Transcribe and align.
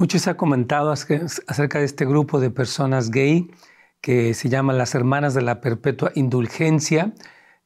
Mucho 0.00 0.20
se 0.20 0.30
ha 0.30 0.36
comentado 0.36 0.92
acerca 0.92 1.80
de 1.80 1.84
este 1.84 2.04
grupo 2.06 2.38
de 2.38 2.50
personas 2.50 3.10
gay 3.10 3.50
que 4.00 4.32
se 4.32 4.48
llaman 4.48 4.78
las 4.78 4.94
Hermanas 4.94 5.34
de 5.34 5.42
la 5.42 5.60
Perpetua 5.60 6.12
Indulgencia 6.14 7.14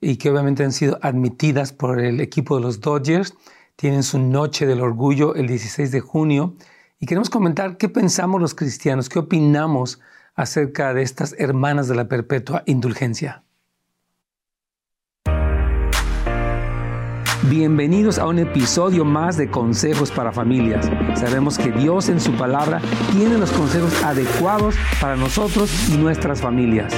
y 0.01 0.17
que 0.17 0.31
obviamente 0.31 0.65
han 0.65 0.73
sido 0.73 0.99
admitidas 1.03 1.75
por 1.75 2.01
el 2.01 2.23
equipo 2.23 2.57
de 2.57 2.63
los 2.63 2.81
Dodgers. 2.81 3.35
Tienen 3.77 4.03
su 4.03 4.19
Noche 4.19 4.65
del 4.65 4.81
Orgullo 4.81 5.35
el 5.35 5.47
16 5.47 5.91
de 5.91 6.01
junio 6.01 6.57
y 6.99 7.05
queremos 7.05 7.29
comentar 7.29 7.77
qué 7.77 7.91
pensamos 7.91 8.41
los 8.41 8.55
cristianos, 8.55 9.11
qué 9.11 9.19
opinamos 9.19 10.01
acerca 10.35 10.95
de 10.95 11.03
estas 11.03 11.35
Hermanas 11.39 11.87
de 11.87 11.97
la 11.97 12.09
Perpetua 12.09 12.63
Indulgencia. 12.65 13.42
Bienvenidos 17.55 18.19
a 18.19 18.27
un 18.27 18.39
episodio 18.39 19.05
más 19.05 19.37
de 19.37 19.51
Consejos 19.51 20.11
para 20.11 20.33
Familias. 20.33 20.91
Sabemos 21.21 21.59
que 21.59 21.71
Dios 21.71 22.09
en 22.09 22.19
su 22.19 22.33
palabra 22.33 22.81
tiene 23.13 23.37
los 23.37 23.53
consejos 23.53 24.03
adecuados 24.03 24.75
para 24.99 25.17
nosotros 25.17 25.91
y 25.91 25.99
nuestras 25.99 26.41
familias. 26.41 26.95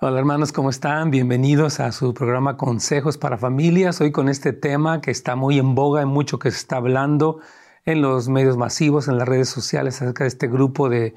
Hola 0.00 0.18
hermanos, 0.18 0.50
¿cómo 0.50 0.70
están? 0.70 1.12
Bienvenidos 1.12 1.78
a 1.78 1.92
su 1.92 2.12
programa 2.12 2.56
Consejos 2.56 3.18
para 3.18 3.38
Familias. 3.38 4.00
Hoy 4.00 4.10
con 4.10 4.28
este 4.28 4.52
tema 4.52 5.00
que 5.00 5.12
está 5.12 5.36
muy 5.36 5.60
en 5.60 5.76
boga, 5.76 6.02
en 6.02 6.08
mucho 6.08 6.40
que 6.40 6.50
se 6.50 6.58
está 6.58 6.78
hablando 6.78 7.38
en 7.84 8.02
los 8.02 8.28
medios 8.28 8.56
masivos, 8.56 9.06
en 9.06 9.16
las 9.16 9.28
redes 9.28 9.48
sociales 9.48 10.02
acerca 10.02 10.24
de 10.24 10.28
este 10.28 10.48
grupo 10.48 10.88
de 10.88 11.14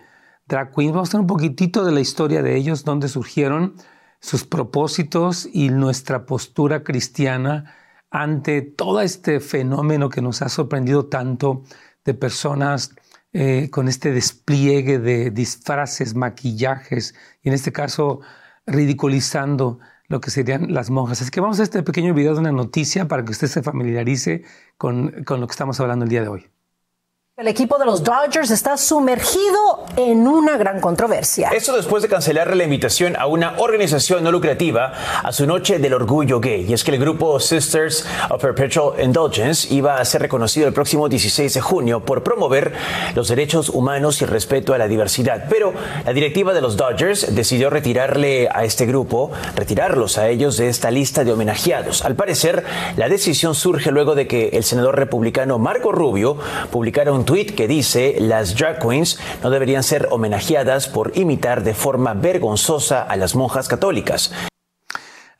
drag. 0.49 0.73
Vamos 0.76 1.09
a 1.09 1.12
tener 1.12 1.21
un 1.21 1.27
poquitito 1.27 1.85
de 1.85 1.94
la 1.94 2.02
historia 2.02 2.41
de 2.41 2.57
ellos, 2.57 2.84
dónde 2.84 3.07
surgieron, 3.07 3.76
sus 4.20 4.44
propósitos 4.44 5.48
y 5.53 5.70
nuestra 5.70 6.26
postura 6.26 6.84
cristiana 6.84 7.73
ante 8.12 8.62
todo 8.62 8.99
este 8.99 9.40
fenómeno 9.40 10.09
que 10.09 10.21
nos 10.21 10.41
ha 10.41 10.49
sorprendido 10.49 11.05
tanto 11.05 11.63
de 12.04 12.13
personas 12.13 12.96
eh, 13.32 13.70
con 13.70 13.88
este 13.88 14.12
despliegue 14.12 14.99
de 14.99 15.32
disfraces, 15.32 16.15
maquillajes 16.15 17.16
y 17.43 17.49
en 17.49 17.54
este 17.55 17.71
caso 17.71 18.20
ridiculizando 18.66 19.79
lo 20.07 20.20
que 20.20 20.32
serían 20.32 20.73
las 20.73 20.90
monjas. 20.90 21.21
Así 21.21 21.32
que 21.32 21.40
vamos 21.40 21.60
a 21.60 21.63
este 21.63 21.84
pequeño 21.84 22.13
video 22.13 22.34
de 22.34 22.40
una 22.40 22.51
noticia 22.51 23.07
para 23.07 23.23
que 23.23 23.32
usted 23.32 23.48
se 23.48 23.62
familiarice 23.62 24.43
con 24.77 25.23
lo 25.27 25.48
que 25.48 25.51
estamos 25.51 25.79
hablando 25.79 26.05
el 26.05 26.10
día 26.10 26.23
de 26.23 26.27
hoy. 26.27 26.59
El 27.40 27.48
equipo 27.48 27.77
de 27.77 27.85
los 27.85 28.04
Dodgers 28.04 28.51
está 28.51 28.76
sumergido 28.76 29.85
en 29.95 30.27
una 30.27 30.57
gran 30.57 30.82
controversia. 30.82 31.51
Eso 31.54 31.73
después 31.73 32.04
de 32.04 32.09
cancelarle 32.09 32.54
la 32.57 32.65
invitación 32.65 33.15
a 33.15 33.27
una 33.27 33.54
organización 33.59 34.26
no 34.26 34.32
lucrativa 34.34 34.91
a 35.23 35.32
su 35.32 35.48
noche 35.48 35.79
del 35.79 35.93
orgullo 35.93 36.41
gay. 36.41 36.65
Y 36.67 36.73
es 36.73 36.84
que 36.84 36.91
el 36.91 36.99
grupo 36.99 37.40
Sisters 37.40 38.05
of 38.29 38.41
Perpetual 38.41 39.01
Indulgence 39.01 39.73
iba 39.73 40.01
a 40.01 40.04
ser 40.04 40.21
reconocido 40.21 40.67
el 40.67 40.73
próximo 40.73 41.07
16 41.07 41.54
de 41.54 41.62
junio 41.62 42.01
por 42.01 42.23
promover 42.23 42.73
los 43.15 43.29
derechos 43.29 43.70
humanos 43.70 44.20
y 44.20 44.26
el 44.26 44.32
respeto 44.32 44.73
a 44.73 44.77
la 44.77 44.90
diversidad. 44.90 45.45
Pero 45.49 45.73
la 46.05 46.12
directiva 46.12 46.54
de 46.54 46.60
los 46.60 46.76
Dodgers 46.76 47.34
decidió 47.34 47.70
retirarle 47.70 48.49
a 48.51 48.65
este 48.65 48.85
grupo, 48.85 49.32
retirarlos 49.55 50.17
a 50.17 50.27
ellos 50.27 50.57
de 50.57 50.67
esta 50.67 50.91
lista 50.91 51.23
de 51.23 51.32
homenajeados. 51.32 52.04
Al 52.04 52.15
parecer, 52.15 52.65
la 52.98 53.07
decisión 53.07 53.55
surge 53.55 53.91
luego 53.91 54.13
de 54.13 54.27
que 54.27 54.49
el 54.49 54.65
senador 54.65 54.98
republicano 54.98 55.57
Marco 55.57 55.93
Rubio 55.93 56.35
publicara 56.70 57.13
un 57.13 57.29
tweet 57.30 57.54
que 57.55 57.68
dice 57.68 58.16
las 58.20 58.55
drag 58.55 58.80
queens 58.80 59.20
no 59.44 59.52
deberían 59.52 59.84
ser 59.84 60.08
homenajeadas 60.10 60.88
por 60.88 61.12
imitar 61.16 61.63
de 61.63 61.76
forma 61.76 62.16
vergonzosa 62.16 63.04
a 63.04 63.16
las 63.18 63.35
monjas 63.35 63.68
católicas. 63.68 64.34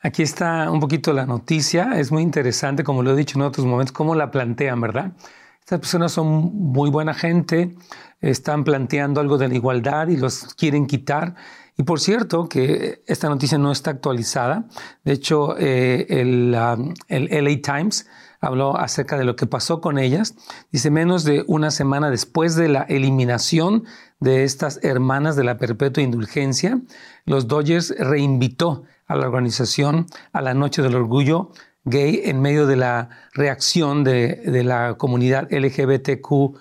Aquí 0.00 0.22
está 0.22 0.70
un 0.70 0.78
poquito 0.78 1.12
la 1.12 1.26
noticia, 1.26 1.98
es 1.98 2.12
muy 2.12 2.22
interesante, 2.22 2.84
como 2.84 3.02
lo 3.02 3.10
he 3.10 3.16
dicho 3.16 3.36
en 3.36 3.42
otros 3.42 3.66
momentos, 3.66 3.90
cómo 3.90 4.14
la 4.14 4.30
plantean, 4.30 4.80
¿verdad? 4.80 5.14
Estas 5.58 5.80
personas 5.80 6.12
son 6.12 6.26
muy 6.54 6.90
buena 6.90 7.12
gente, 7.12 7.74
están 8.20 8.62
planteando 8.62 9.20
algo 9.20 9.36
de 9.36 9.48
la 9.48 9.54
igualdad 9.56 10.06
y 10.06 10.16
los 10.16 10.54
quieren 10.54 10.86
quitar. 10.86 11.34
Y 11.76 11.82
por 11.82 11.98
cierto, 11.98 12.48
que 12.48 13.02
esta 13.08 13.28
noticia 13.28 13.58
no 13.58 13.72
está 13.72 13.90
actualizada. 13.90 14.68
De 15.02 15.12
hecho, 15.12 15.56
eh, 15.58 16.06
el, 16.08 16.54
um, 16.54 16.94
el 17.08 17.44
LA 17.44 17.60
Times 17.60 18.06
habló 18.40 18.76
acerca 18.76 19.18
de 19.18 19.24
lo 19.24 19.36
que 19.36 19.46
pasó 19.46 19.80
con 19.80 19.98
ellas. 19.98 20.34
Dice, 20.72 20.90
menos 20.90 21.24
de 21.24 21.44
una 21.46 21.70
semana 21.70 22.10
después 22.10 22.56
de 22.56 22.68
la 22.68 22.82
eliminación 22.82 23.84
de 24.18 24.44
estas 24.44 24.80
hermanas 24.82 25.36
de 25.36 25.44
la 25.44 25.58
perpetua 25.58 26.02
indulgencia, 26.02 26.80
los 27.24 27.48
Dodgers 27.48 27.94
reinvitó 27.98 28.84
a 29.06 29.16
la 29.16 29.26
organización 29.26 30.06
a 30.32 30.40
la 30.40 30.54
Noche 30.54 30.82
del 30.82 30.94
Orgullo 30.94 31.50
Gay 31.84 32.22
en 32.24 32.40
medio 32.42 32.66
de 32.66 32.76
la 32.76 33.08
reacción 33.32 34.04
de, 34.04 34.36
de 34.36 34.64
la 34.64 34.96
comunidad 34.98 35.48
LGBTQ 35.50 36.58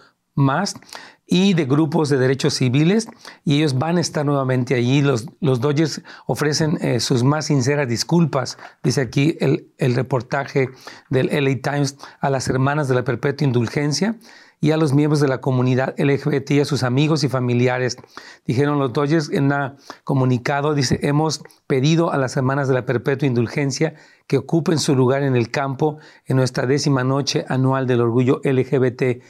y 1.32 1.54
de 1.54 1.66
grupos 1.66 2.10
de 2.10 2.18
derechos 2.18 2.56
civiles 2.56 3.08
y 3.46 3.58
ellos 3.58 3.78
van 3.78 3.98
a 3.98 4.02
estar 4.02 4.26
nuevamente 4.26 4.74
allí. 4.74 5.02
Los, 5.02 5.28
los 5.40 5.62
Dodgers 5.62 6.02
ofrecen 6.26 6.80
eh, 6.82 7.00
sus 7.00 7.24
más 7.24 7.46
sinceras 7.46 7.88
disculpas, 7.88 8.58
dice 8.84 9.02
aquí 9.02 9.38
el, 9.40 9.72
el 9.78 9.94
reportaje 9.94 10.70
del 11.10 11.28
LA 11.28 11.62
Times, 11.62 11.98
a 12.20 12.32
las 12.32 12.48
hermanas 12.48 12.88
de 12.88 12.96
la 12.96 13.04
perpetua 13.04 13.46
indulgencia 13.46 14.16
y 14.62 14.72
a 14.72 14.78
los 14.78 14.94
miembros 14.94 15.22
de 15.22 15.28
la 15.28 15.40
comunidad 15.40 15.96
LGBT 15.98 16.52
y 16.52 16.60
a 16.62 16.66
sus 16.66 16.84
amigos 16.84 17.24
y 17.24 17.30
familiares. 17.30 17.98
Dijeron 18.46 18.80
los 18.80 18.92
Dodgers 18.92 19.30
en 19.30 19.54
un 19.54 19.76
comunicado, 20.04 20.74
dice, 20.74 21.00
hemos 21.04 21.44
pedido 21.68 22.12
a 22.12 22.18
las 22.18 22.36
hermanas 22.36 22.68
de 22.68 22.74
la 22.74 22.86
perpetua 22.86 23.28
indulgencia 23.28 23.94
que 24.28 24.38
ocupen 24.38 24.80
su 24.80 24.96
lugar 24.96 25.24
en 25.24 25.36
el 25.36 25.50
campo 25.50 26.00
en 26.26 26.38
nuestra 26.38 26.66
décima 26.66 27.04
noche 27.04 27.46
anual 27.48 27.88
del 27.88 28.02
orgullo 28.02 28.42
LGBT 28.44 29.24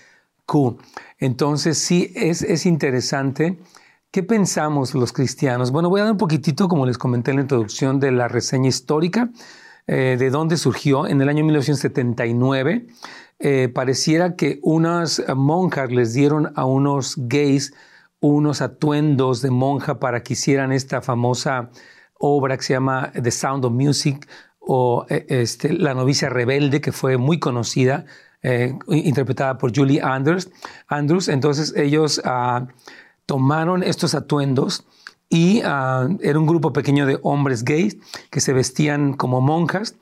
entonces 1.18 1.78
sí 1.78 2.12
es, 2.16 2.42
es 2.42 2.66
interesante. 2.66 3.60
¿Qué 4.12 4.24
pensamos 4.24 4.96
los 4.96 5.14
cristianos? 5.14 5.72
Bueno, 5.72 5.90
voy 5.90 6.02
a 6.02 6.06
dar 6.06 6.14
un 6.14 6.18
poquitito, 6.18 6.68
como 6.68 6.86
les 6.86 6.98
comenté 6.98 7.32
en 7.32 7.38
la 7.38 7.44
introducción, 7.44 8.00
de 8.00 8.12
la 8.12 8.28
reseña 8.28 8.70
histórica, 8.70 9.30
eh, 9.88 10.16
de 10.18 10.30
dónde 10.30 10.58
surgió 10.58 11.08
en 11.08 11.22
el 11.22 11.30
año 11.30 11.44
1979. 11.44 12.88
Eh, 13.40 13.70
pareciera 13.74 14.36
que 14.36 14.60
unas 14.64 15.24
monjas 15.36 15.92
les 15.92 16.14
dieron 16.14 16.52
a 16.56 16.66
unos 16.66 17.16
gays 17.18 17.74
unos 18.20 18.62
atuendos 18.62 19.42
de 19.42 19.52
monja 19.52 20.00
para 20.00 20.24
que 20.24 20.34
hicieran 20.34 20.72
esta 20.72 21.02
famosa 21.02 21.70
obra 22.16 22.58
que 22.58 22.64
se 22.64 22.74
llama 22.74 23.12
The 23.14 23.32
Sound 23.32 23.66
of 23.66 23.74
Music 23.74 24.28
o 24.60 25.06
eh, 25.10 25.26
este, 25.30 25.74
La 25.74 25.94
novicia 25.94 26.30
rebelde, 26.30 26.82
que 26.82 26.92
fue 26.92 27.18
muy 27.18 27.40
conocida 27.40 28.06
eh, 28.42 28.78
interpretada 28.88 29.58
por 29.58 29.76
Julie 29.76 30.02
Andrews. 30.02 30.50
Andrews. 30.88 31.28
Entonces 31.28 31.74
ellos 31.76 32.22
ah, 32.26 32.68
tomaron 33.26 33.84
estos 33.84 34.16
atuendos 34.16 34.86
y 35.30 35.62
ah, 35.64 36.08
era 36.22 36.40
un 36.40 36.48
grupo 36.48 36.74
pequeño 36.74 37.06
de 37.06 37.20
hombres 37.22 37.64
gays 37.64 37.98
que 38.32 38.42
se 38.42 38.54
vestían 38.54 39.14
como 39.14 39.42
monjas 39.42 39.96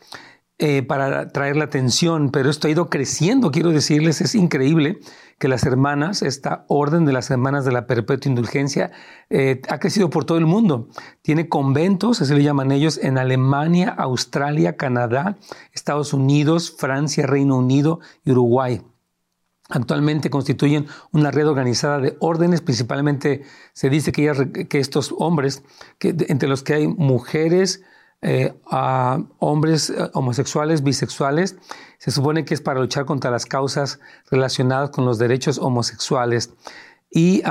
eh, 0.59 0.81
para 0.81 1.19
atraer 1.19 1.55
la 1.55 1.65
atención, 1.65 2.31
pero 2.31 2.49
esto 2.49 2.67
ha 2.67 2.71
ido 2.71 2.89
creciendo, 2.89 3.51
quiero 3.51 3.69
decirles, 3.69 4.21
es 4.21 4.33
increíble 4.33 4.99
que 5.37 5.47
las 5.47 5.63
hermanas, 5.63 6.23
esta 6.23 6.65
orden 6.67 7.05
de 7.05 7.13
las 7.13 7.29
hermanas 7.29 7.63
de 7.63 7.71
la 7.71 7.85
perpetua 7.85 8.27
indulgencia, 8.27 8.89
eh, 9.29 9.61
ha 9.69 9.77
crecido 9.77 10.09
por 10.09 10.25
todo 10.25 10.39
el 10.39 10.47
mundo. 10.47 10.87
Tiene 11.21 11.47
conventos, 11.47 12.21
así 12.21 12.33
le 12.33 12.41
llaman 12.41 12.71
ellos, 12.71 12.99
en 13.03 13.19
Alemania, 13.19 13.89
Australia, 13.89 14.77
Canadá, 14.77 15.37
Estados 15.73 16.11
Unidos, 16.11 16.73
Francia, 16.75 17.27
Reino 17.27 17.57
Unido 17.57 17.99
y 18.25 18.31
Uruguay. 18.31 18.81
Actualmente 19.69 20.31
constituyen 20.31 20.87
una 21.11 21.29
red 21.29 21.47
organizada 21.47 21.99
de 21.99 22.17
órdenes, 22.19 22.61
principalmente 22.61 23.43
se 23.73 23.91
dice 23.91 24.11
que, 24.11 24.67
que 24.67 24.79
estos 24.79 25.13
hombres, 25.19 25.61
entre 25.99 26.49
los 26.49 26.63
que 26.63 26.73
hay 26.73 26.87
mujeres, 26.87 27.83
eh, 28.21 28.53
a 28.69 29.19
hombres 29.39 29.89
eh, 29.89 30.09
homosexuales, 30.13 30.83
bisexuales, 30.83 31.57
se 31.97 32.11
supone 32.11 32.45
que 32.45 32.53
es 32.53 32.61
para 32.61 32.79
luchar 32.79 33.05
contra 33.05 33.31
las 33.31 33.45
causas 33.45 33.99
relacionadas 34.31 34.89
con 34.89 35.05
los 35.05 35.17
derechos 35.17 35.57
homosexuales. 35.57 36.53
Y, 37.09 37.41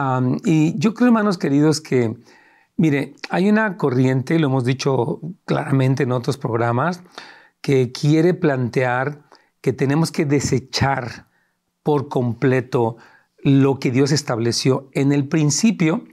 y 0.44 0.78
yo 0.78 0.94
creo, 0.94 1.08
hermanos 1.08 1.38
queridos, 1.38 1.80
que, 1.80 2.14
mire, 2.76 3.14
hay 3.30 3.48
una 3.48 3.76
corriente, 3.76 4.38
lo 4.38 4.48
hemos 4.48 4.64
dicho 4.64 5.20
claramente 5.44 6.02
en 6.02 6.12
otros 6.12 6.36
programas, 6.36 7.02
que 7.60 7.90
quiere 7.90 8.34
plantear 8.34 9.26
que 9.60 9.72
tenemos 9.72 10.12
que 10.12 10.26
desechar 10.26 11.26
por 11.82 12.08
completo 12.08 12.96
lo 13.42 13.78
que 13.78 13.90
Dios 13.90 14.12
estableció. 14.12 14.88
En 14.92 15.12
el 15.12 15.26
principio, 15.28 16.04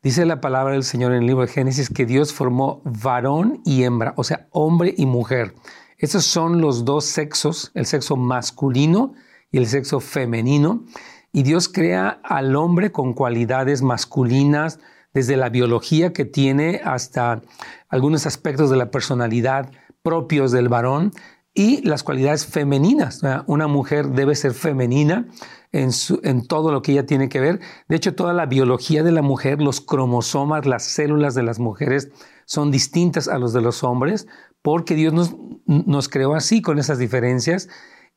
Dice 0.00 0.24
la 0.24 0.40
palabra 0.40 0.74
del 0.74 0.84
Señor 0.84 1.10
en 1.12 1.22
el 1.22 1.26
libro 1.26 1.42
de 1.42 1.52
Génesis 1.52 1.90
que 1.90 2.06
Dios 2.06 2.32
formó 2.32 2.82
varón 2.84 3.60
y 3.64 3.82
hembra, 3.82 4.14
o 4.16 4.22
sea, 4.22 4.46
hombre 4.52 4.94
y 4.96 5.06
mujer. 5.06 5.54
Esos 5.96 6.24
son 6.24 6.60
los 6.60 6.84
dos 6.84 7.04
sexos, 7.04 7.72
el 7.74 7.84
sexo 7.84 8.16
masculino 8.16 9.14
y 9.50 9.58
el 9.58 9.66
sexo 9.66 9.98
femenino. 9.98 10.84
Y 11.32 11.42
Dios 11.42 11.68
crea 11.68 12.20
al 12.22 12.54
hombre 12.54 12.92
con 12.92 13.12
cualidades 13.12 13.82
masculinas, 13.82 14.78
desde 15.12 15.36
la 15.36 15.48
biología 15.48 16.12
que 16.12 16.24
tiene 16.24 16.80
hasta 16.84 17.42
algunos 17.88 18.24
aspectos 18.24 18.70
de 18.70 18.76
la 18.76 18.92
personalidad 18.92 19.72
propios 20.02 20.52
del 20.52 20.68
varón. 20.68 21.12
Y 21.54 21.82
las 21.82 22.02
cualidades 22.02 22.46
femeninas. 22.46 23.20
Una 23.46 23.66
mujer 23.66 24.08
debe 24.10 24.34
ser 24.34 24.52
femenina 24.52 25.26
en, 25.72 25.90
en, 26.22 26.46
todo 26.46 26.72
lo 26.72 26.82
que 26.82 26.92
ella 26.92 27.06
tiene 27.06 27.28
que 27.28 27.40
ver. 27.40 27.60
De 27.88 27.96
hecho, 27.96 28.14
toda 28.14 28.32
la 28.32 28.46
biología 28.46 29.02
de 29.02 29.12
la 29.12 29.22
mujer, 29.22 29.60
los 29.60 29.80
cromosomas, 29.80 30.66
las 30.66 30.84
células 30.84 31.34
de 31.34 31.42
las 31.42 31.58
mujeres 31.58 32.10
son 32.46 32.70
distintas 32.70 33.28
a 33.28 33.38
los 33.38 33.52
de 33.52 33.60
los 33.60 33.82
hombres 33.82 34.26
porque 34.62 34.94
Dios 34.94 35.12
nos, 35.12 35.34
nos 35.66 36.08
creó 36.08 36.34
así, 36.34 36.62
con 36.62 36.78
esas 36.78 36.98
diferencias. 36.98 37.68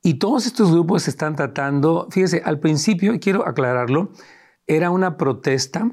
Y 0.03 0.15
todos 0.15 0.45
estos 0.45 0.71
grupos 0.71 1.03
se 1.03 1.11
están 1.11 1.35
tratando, 1.35 2.07
fíjese, 2.09 2.41
al 2.43 2.59
principio, 2.59 3.19
quiero 3.19 3.47
aclararlo, 3.47 4.11
era 4.65 4.89
una 4.89 5.17
protesta, 5.17 5.91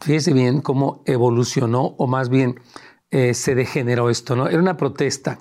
fíjese 0.00 0.32
bien 0.32 0.62
cómo 0.62 1.02
evolucionó, 1.04 1.94
o 1.98 2.06
más 2.06 2.30
bien 2.30 2.60
eh, 3.10 3.34
se 3.34 3.54
degeneró 3.54 4.08
esto, 4.08 4.34
¿no? 4.34 4.48
Era 4.48 4.58
una 4.58 4.76
protesta 4.76 5.40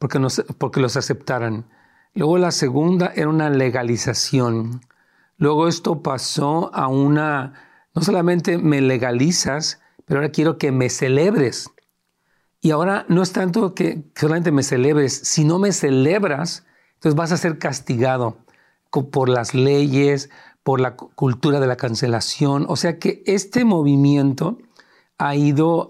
porque, 0.00 0.80
los 0.80 0.96
aceptaran. 0.96 1.66
Luego 2.14 2.38
la 2.38 2.52
segunda 2.52 3.12
era 3.14 3.28
una 3.28 3.50
legalización. 3.50 4.80
Luego 5.36 5.68
esto 5.68 6.02
pasó 6.02 6.74
a 6.74 6.88
una, 6.88 7.52
no 7.94 8.00
solamente 8.00 8.56
me 8.56 8.80
legalizas, 8.80 9.78
pero 10.06 10.20
ahora 10.20 10.32
quiero 10.32 10.56
que 10.56 10.72
me 10.72 10.88
celebres. 10.88 11.68
Y 12.62 12.70
ahora 12.70 13.04
no 13.08 13.22
es 13.22 13.32
tanto 13.32 13.74
que 13.74 14.02
solamente 14.16 14.52
me 14.52 14.62
celebres, 14.62 15.14
si 15.14 15.44
no 15.44 15.58
me 15.58 15.70
celebras, 15.70 16.64
entonces 16.94 17.14
vas 17.14 17.32
a 17.32 17.36
ser 17.36 17.58
castigado 17.58 18.38
por 19.12 19.28
las 19.28 19.54
leyes, 19.54 20.30
por 20.62 20.80
la 20.80 20.96
cultura 20.96 21.60
de 21.60 21.66
la 21.66 21.76
cancelación. 21.76 22.64
O 22.68 22.76
sea 22.76 22.98
que 22.98 23.22
este 23.26 23.66
movimiento 23.66 24.56
ha 25.18 25.34
ido 25.34 25.88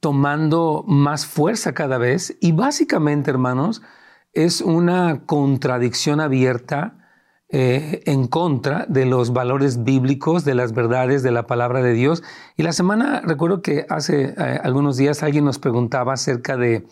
tomando 0.00 0.84
más 0.86 1.26
fuerza 1.26 1.74
cada 1.74 1.98
vez 1.98 2.36
y 2.40 2.52
básicamente, 2.52 3.30
hermanos, 3.30 3.82
es 4.32 4.60
una 4.60 5.24
contradicción 5.26 6.20
abierta 6.20 7.04
eh, 7.50 8.02
en 8.06 8.26
contra 8.26 8.84
de 8.88 9.06
los 9.06 9.32
valores 9.32 9.84
bíblicos, 9.84 10.44
de 10.44 10.54
las 10.54 10.72
verdades 10.72 11.22
de 11.22 11.30
la 11.30 11.46
palabra 11.46 11.82
de 11.82 11.92
Dios. 11.92 12.22
Y 12.56 12.64
la 12.64 12.72
semana, 12.72 13.20
recuerdo 13.20 13.62
que 13.62 13.86
hace 13.88 14.34
eh, 14.36 14.60
algunos 14.64 14.96
días 14.96 15.22
alguien 15.22 15.44
nos 15.44 15.60
preguntaba 15.60 16.14
acerca 16.14 16.56
de, 16.56 16.86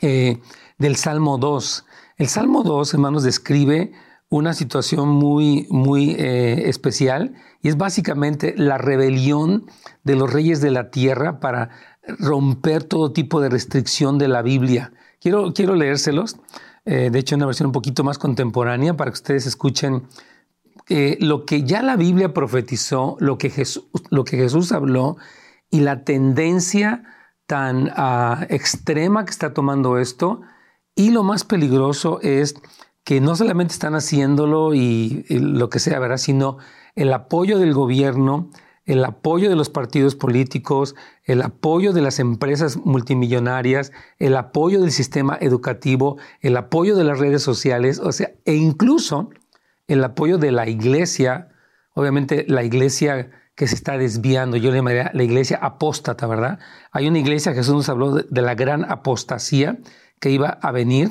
eh, 0.00 0.40
del 0.78 0.96
Salmo 0.96 1.38
2. 1.38 1.86
El 2.16 2.28
Salmo 2.28 2.64
2, 2.64 2.94
hermanos, 2.94 3.22
describe 3.22 3.92
una 4.36 4.52
situación 4.52 5.08
muy, 5.08 5.66
muy 5.70 6.16
especial 6.18 7.34
y 7.62 7.68
es 7.68 7.76
básicamente 7.76 8.54
la 8.56 8.78
rebelión 8.78 9.66
de 10.02 10.16
los 10.16 10.32
reyes 10.32 10.60
de 10.60 10.70
la 10.70 10.90
tierra 10.90 11.40
para 11.40 11.70
romper 12.18 12.84
todo 12.84 13.12
tipo 13.12 13.40
de 13.40 13.48
restricción 13.48 14.18
de 14.18 14.28
la 14.28 14.42
Biblia. 14.42 14.92
Quiero, 15.20 15.52
quiero 15.54 15.74
leérselos. 15.74 16.36
Eh, 16.84 17.10
de 17.10 17.18
hecho 17.18 17.36
una 17.36 17.46
versión 17.46 17.68
un 17.68 17.72
poquito 17.72 18.04
más 18.04 18.18
contemporánea 18.18 18.94
para 18.94 19.10
que 19.10 19.14
ustedes 19.14 19.46
escuchen 19.46 20.06
eh, 20.88 21.16
lo 21.20 21.46
que 21.46 21.62
ya 21.62 21.82
la 21.82 21.96
Biblia 21.96 22.34
profetizó, 22.34 23.16
lo 23.20 23.38
que 23.38 23.48
Jesús, 23.48 23.84
lo 24.10 24.24
que 24.24 24.36
Jesús 24.36 24.70
habló 24.72 25.16
y 25.70 25.80
la 25.80 26.04
tendencia 26.04 27.04
tan 27.46 27.90
ah, 27.96 28.46
extrema 28.50 29.24
que 29.24 29.30
está 29.30 29.54
tomando 29.54 29.98
esto. 29.98 30.42
Y 30.94 31.10
lo 31.10 31.22
más 31.22 31.44
peligroso 31.44 32.20
es 32.20 32.54
que 33.04 33.20
no 33.20 33.36
solamente 33.36 33.72
están 33.72 33.94
haciéndolo 33.94 34.74
y, 34.74 35.24
lo 35.28 35.68
que 35.68 35.78
sea, 35.78 35.98
¿verdad? 35.98 36.16
Sino 36.16 36.56
el 36.94 37.12
apoyo 37.12 37.58
del 37.58 37.74
gobierno, 37.74 38.50
el 38.86 39.04
apoyo 39.04 39.50
de 39.50 39.56
los 39.56 39.70
partidos 39.70 40.14
políticos, 40.14 40.94
el 41.24 41.42
apoyo 41.42 41.92
de 41.92 42.02
las 42.02 42.18
empresas 42.18 42.78
multimillonarias, 42.78 43.92
el 44.18 44.36
apoyo 44.36 44.80
del 44.80 44.90
sistema 44.90 45.36
educativo, 45.40 46.16
el 46.40 46.56
apoyo 46.56 46.96
de 46.96 47.04
las 47.04 47.18
redes 47.18 47.42
sociales, 47.42 47.98
o 47.98 48.12
sea, 48.12 48.32
e 48.44 48.54
incluso 48.54 49.30
el 49.86 50.02
apoyo 50.02 50.38
de 50.38 50.52
la 50.52 50.68
iglesia, 50.68 51.48
obviamente 51.94 52.44
la 52.48 52.62
iglesia 52.62 53.30
que 53.54 53.68
se 53.68 53.74
está 53.74 53.96
desviando, 53.98 54.56
yo 54.56 54.70
le 54.70 54.78
llamaría 54.78 55.10
la 55.14 55.22
iglesia 55.22 55.58
apóstata, 55.62 56.26
¿verdad? 56.26 56.58
Hay 56.90 57.06
una 57.06 57.18
iglesia, 57.18 57.54
Jesús 57.54 57.74
nos 57.74 57.88
habló 57.88 58.12
de, 58.12 58.42
la 58.42 58.54
gran 58.54 58.90
apostasía 58.90 59.78
que 60.24 60.30
iba 60.30 60.48
a 60.48 60.72
venir 60.72 61.10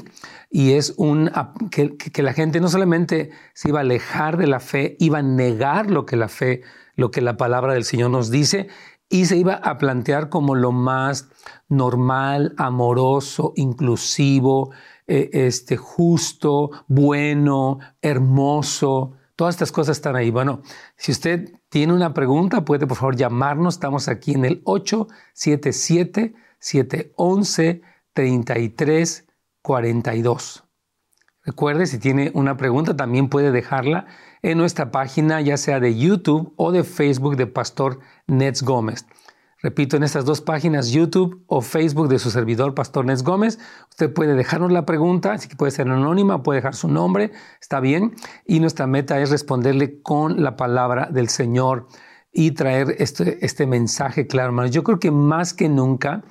y 0.49 0.71
es 0.71 0.95
un, 0.97 1.29
que, 1.69 1.97
que 1.97 2.23
la 2.23 2.33
gente 2.33 2.59
no 2.59 2.67
solamente 2.67 3.29
se 3.53 3.69
iba 3.69 3.77
a 3.77 3.81
alejar 3.81 4.37
de 4.37 4.47
la 4.47 4.59
fe, 4.59 4.97
iba 4.97 5.19
a 5.19 5.21
negar 5.21 5.91
lo 5.91 6.07
que 6.07 6.15
la 6.15 6.29
fe 6.29 6.63
lo 6.95 7.11
que 7.11 7.21
la 7.21 7.37
palabra 7.37 7.73
del 7.73 7.83
Señor 7.83 8.09
nos 8.09 8.31
dice 8.31 8.69
y 9.09 9.25
se 9.25 9.37
iba 9.37 9.53
a 9.53 9.77
plantear 9.77 10.29
como 10.29 10.55
lo 10.55 10.71
más 10.71 11.29
normal, 11.69 12.55
amoroso, 12.57 13.53
inclusivo, 13.55 14.71
eh, 15.05 15.29
este, 15.33 15.77
justo, 15.77 16.71
bueno, 16.87 17.77
hermoso. 18.01 19.11
Todas 19.35 19.53
estas 19.53 19.71
cosas 19.71 19.97
están 19.97 20.15
ahí. 20.15 20.31
Bueno, 20.31 20.63
si 20.97 21.11
usted 21.11 21.53
tiene 21.69 21.93
una 21.93 22.15
pregunta, 22.15 22.65
puede 22.65 22.87
por 22.87 22.97
favor 22.97 23.15
llamarnos. 23.15 23.75
Estamos 23.75 24.07
aquí 24.07 24.33
en 24.33 24.45
el 24.45 24.63
877-711-3342. 28.15 30.63
Recuerde, 31.45 31.87
si 31.87 31.99
tiene 31.99 32.31
una 32.33 32.55
pregunta, 32.55 32.95
también 32.95 33.27
puede 33.27 33.51
dejarla 33.51 34.05
en 34.41 34.57
nuestra 34.57 34.91
página, 34.91 35.41
ya 35.41 35.57
sea 35.57 35.81
de 35.81 35.97
YouTube 35.97 36.53
o 36.55 36.71
de 36.71 36.85
Facebook 36.85 37.35
de 37.35 37.47
Pastor 37.47 37.99
Nets 38.27 38.63
Gómez. 38.63 39.05
Repito, 39.61 39.95
en 39.95 40.03
estas 40.03 40.25
dos 40.25 40.41
páginas, 40.41 40.91
YouTube 40.91 41.43
o 41.47 41.61
Facebook 41.61 42.09
de 42.09 42.19
su 42.19 42.31
servidor, 42.31 42.75
Pastor 42.75 43.05
Nets 43.05 43.23
Gómez, 43.23 43.59
usted 43.89 44.13
puede 44.13 44.35
dejarnos 44.35 44.73
la 44.73 44.85
pregunta, 44.85 45.31
así 45.33 45.47
que 45.47 45.55
puede 45.55 45.71
ser 45.71 45.89
anónima, 45.89 46.43
puede 46.43 46.59
dejar 46.59 46.75
su 46.75 46.89
nombre, 46.89 47.31
está 47.61 47.79
bien. 47.79 48.13
Y 48.45 48.59
nuestra 48.59 48.87
meta 48.87 49.21
es 49.21 49.29
responderle 49.29 50.01
con 50.01 50.43
la 50.43 50.57
palabra 50.57 51.07
del 51.11 51.29
Señor 51.29 51.87
y 52.33 52.51
traer 52.51 52.95
este, 52.99 53.45
este 53.45 53.65
mensaje 53.65 54.27
claro, 54.27 54.47
hermanos. 54.47 54.71
Yo 54.71 54.83
creo 54.83 54.99
que 54.99 55.11
más 55.11 55.53
que 55.53 55.69
nunca 55.69 56.25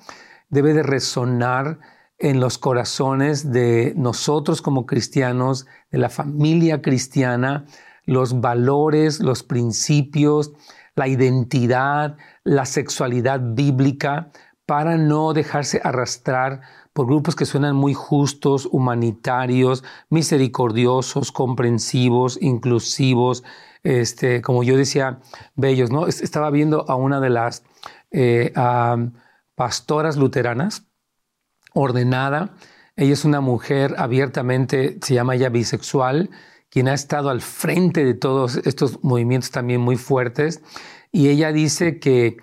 debe 0.52 0.74
de 0.74 0.84
resonar 0.84 1.80
en 2.18 2.38
los 2.38 2.58
corazones 2.58 3.50
de 3.50 3.94
nosotros 3.96 4.62
como 4.62 4.86
cristianos, 4.86 5.66
de 5.90 5.98
la 5.98 6.08
familia 6.08 6.82
cristiana, 6.82 7.64
los 8.04 8.40
valores, 8.40 9.18
los 9.20 9.42
principios, 9.42 10.52
la 10.94 11.08
identidad, 11.08 12.16
la 12.44 12.66
sexualidad 12.66 13.40
bíblica, 13.42 14.30
para 14.66 14.96
no 14.98 15.32
dejarse 15.32 15.80
arrastrar 15.82 16.60
por 16.92 17.06
grupos 17.06 17.34
que 17.34 17.46
suenan 17.46 17.74
muy 17.74 17.94
justos, 17.94 18.68
humanitarios, 18.70 19.82
misericordiosos, 20.10 21.32
comprensivos, 21.32 22.38
inclusivos, 22.40 23.42
este, 23.82 24.42
como 24.42 24.62
yo 24.62 24.76
decía, 24.76 25.18
bellos, 25.56 25.90
¿no? 25.90 26.06
Estaba 26.06 26.50
viendo 26.50 26.88
a 26.88 26.94
una 26.94 27.20
de 27.20 27.30
las 27.30 27.64
eh, 28.10 28.52
pastoras 29.54 30.16
luteranas, 30.16 30.86
ordenada, 31.74 32.54
ella 32.96 33.12
es 33.14 33.24
una 33.24 33.40
mujer 33.40 33.94
abiertamente, 33.98 34.98
se 35.02 35.14
llama 35.14 35.34
ella 35.34 35.48
bisexual, 35.48 36.30
quien 36.68 36.88
ha 36.88 36.94
estado 36.94 37.30
al 37.30 37.40
frente 37.40 38.04
de 38.04 38.14
todos 38.14 38.56
estos 38.64 39.02
movimientos 39.02 39.50
también 39.50 39.80
muy 39.80 39.96
fuertes. 39.96 40.62
Y 41.10 41.28
ella 41.28 41.52
dice 41.52 41.98
que, 41.98 42.36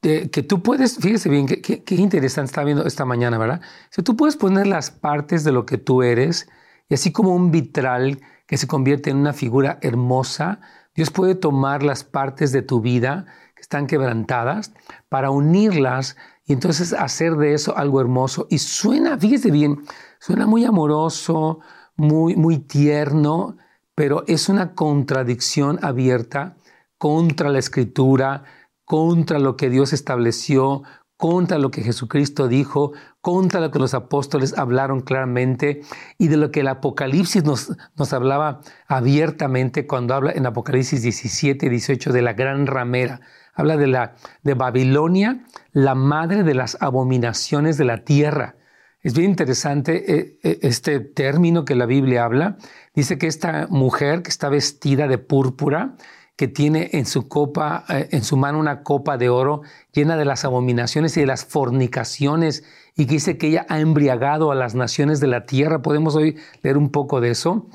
que 0.00 0.42
tú 0.42 0.62
puedes, 0.62 0.98
fíjese 0.98 1.28
bien, 1.28 1.46
qué 1.46 1.94
interesante 1.94 2.50
está 2.50 2.64
viendo 2.64 2.86
esta 2.86 3.04
mañana, 3.04 3.38
¿verdad? 3.38 3.60
Si 3.90 4.02
tú 4.02 4.16
puedes 4.16 4.36
poner 4.36 4.66
las 4.66 4.90
partes 4.90 5.44
de 5.44 5.52
lo 5.52 5.66
que 5.66 5.78
tú 5.78 6.02
eres, 6.02 6.48
y 6.88 6.94
así 6.94 7.12
como 7.12 7.34
un 7.34 7.50
vitral 7.50 8.20
que 8.46 8.56
se 8.56 8.66
convierte 8.66 9.10
en 9.10 9.18
una 9.18 9.32
figura 9.32 9.78
hermosa, 9.82 10.60
Dios 10.94 11.10
puede 11.10 11.34
tomar 11.34 11.82
las 11.82 12.02
partes 12.02 12.50
de 12.50 12.62
tu 12.62 12.80
vida 12.80 13.26
están 13.68 13.86
quebrantadas 13.86 14.72
para 15.10 15.30
unirlas 15.30 16.16
y 16.46 16.54
entonces 16.54 16.94
hacer 16.94 17.36
de 17.36 17.52
eso 17.52 17.76
algo 17.76 18.00
hermoso. 18.00 18.46
Y 18.48 18.60
suena, 18.60 19.18
fíjese 19.18 19.50
bien, 19.50 19.82
suena 20.18 20.46
muy 20.46 20.64
amoroso, 20.64 21.60
muy, 21.94 22.34
muy 22.34 22.60
tierno, 22.60 23.58
pero 23.94 24.24
es 24.26 24.48
una 24.48 24.74
contradicción 24.74 25.78
abierta 25.82 26.56
contra 26.96 27.50
la 27.50 27.58
escritura, 27.58 28.44
contra 28.86 29.38
lo 29.38 29.58
que 29.58 29.68
Dios 29.68 29.92
estableció, 29.92 30.82
contra 31.18 31.58
lo 31.58 31.70
que 31.70 31.82
Jesucristo 31.82 32.48
dijo, 32.48 32.92
contra 33.20 33.60
lo 33.60 33.70
que 33.70 33.80
los 33.80 33.92
apóstoles 33.92 34.56
hablaron 34.56 35.02
claramente 35.02 35.82
y 36.16 36.28
de 36.28 36.38
lo 36.38 36.50
que 36.50 36.60
el 36.60 36.68
Apocalipsis 36.68 37.44
nos, 37.44 37.76
nos 37.96 38.14
hablaba 38.14 38.62
abiertamente 38.86 39.86
cuando 39.86 40.14
habla 40.14 40.32
en 40.32 40.46
Apocalipsis 40.46 41.02
17, 41.02 41.68
18 41.68 42.12
de 42.14 42.22
la 42.22 42.32
gran 42.32 42.66
ramera. 42.66 43.20
Habla 43.58 43.76
de, 43.76 43.88
la, 43.88 44.14
de 44.44 44.54
Babilonia, 44.54 45.44
la 45.72 45.96
madre 45.96 46.44
de 46.44 46.54
las 46.54 46.80
abominaciones 46.80 47.76
de 47.76 47.84
la 47.84 48.04
tierra. 48.04 48.54
Es 49.02 49.14
bien 49.14 49.30
interesante 49.30 50.14
eh, 50.14 50.38
eh, 50.44 50.58
este 50.62 51.00
término 51.00 51.64
que 51.64 51.74
la 51.74 51.84
Biblia 51.84 52.24
habla. 52.24 52.56
Dice 52.94 53.18
que 53.18 53.26
esta 53.26 53.66
mujer 53.68 54.22
que 54.22 54.30
está 54.30 54.48
vestida 54.48 55.08
de 55.08 55.18
púrpura, 55.18 55.96
que 56.36 56.46
tiene 56.46 56.90
en 56.92 57.04
su 57.04 57.26
copa, 57.26 57.84
eh, 57.88 58.08
en 58.12 58.22
su 58.22 58.36
mano 58.36 58.60
una 58.60 58.84
copa 58.84 59.18
de 59.18 59.28
oro 59.28 59.62
llena 59.92 60.16
de 60.16 60.24
las 60.24 60.44
abominaciones 60.44 61.16
y 61.16 61.20
de 61.20 61.26
las 61.26 61.44
fornicaciones 61.44 62.62
y 62.94 63.06
que 63.06 63.14
dice 63.14 63.38
que 63.38 63.48
ella 63.48 63.66
ha 63.68 63.80
embriagado 63.80 64.52
a 64.52 64.54
las 64.54 64.76
naciones 64.76 65.18
de 65.18 65.26
la 65.26 65.46
tierra. 65.46 65.82
Podemos 65.82 66.14
hoy 66.14 66.36
leer 66.62 66.78
un 66.78 66.90
poco 66.90 67.20
de 67.20 67.30
eso. 67.30 67.66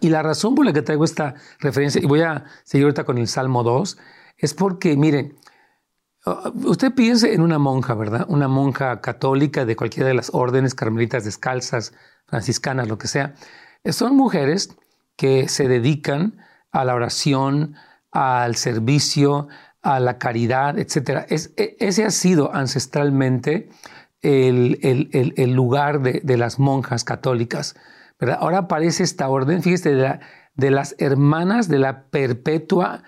Y 0.00 0.08
la 0.08 0.24
razón 0.24 0.56
por 0.56 0.66
la 0.66 0.72
que 0.72 0.82
traigo 0.82 1.04
esta 1.04 1.34
referencia, 1.60 2.02
y 2.02 2.06
voy 2.06 2.22
a 2.22 2.46
seguir 2.64 2.86
ahorita 2.86 3.04
con 3.04 3.18
el 3.18 3.28
Salmo 3.28 3.62
2, 3.62 3.96
es 4.36 4.54
porque, 4.54 4.96
miren, 4.96 5.36
uh, 6.26 6.50
usted 6.68 6.92
piense 6.94 7.34
en 7.34 7.40
una 7.40 7.58
monja, 7.58 7.94
¿verdad? 7.94 8.26
Una 8.28 8.48
monja 8.48 9.00
católica 9.00 9.64
de 9.64 9.76
cualquiera 9.76 10.08
de 10.08 10.14
las 10.14 10.30
órdenes, 10.34 10.74
carmelitas 10.74 11.24
descalzas, 11.24 11.92
franciscanas, 12.26 12.88
lo 12.88 12.98
que 12.98 13.08
sea. 13.08 13.34
Son 13.84 14.16
mujeres 14.16 14.76
que 15.16 15.48
se 15.48 15.68
dedican 15.68 16.38
a 16.72 16.84
la 16.84 16.94
oración, 16.94 17.76
al 18.10 18.56
servicio, 18.56 19.48
a 19.82 20.00
la 20.00 20.18
caridad, 20.18 20.78
etc. 20.78 21.26
E, 21.28 21.76
ese 21.78 22.04
ha 22.04 22.10
sido 22.10 22.54
ancestralmente 22.54 23.68
el, 24.22 25.52
lugar 25.54 26.00
de, 26.02 26.36
las 26.36 26.58
monjas 26.58 27.04
católicas. 27.04 27.76
Ahora 28.38 28.58
aparece 28.58 29.04
esta 29.04 29.28
orden, 29.28 29.62
fíjese, 29.62 29.94
de 30.54 30.70
las 30.70 30.96
hermanas 30.98 31.68
de 31.68 31.78
la 31.78 32.04
perpetua 32.04 33.02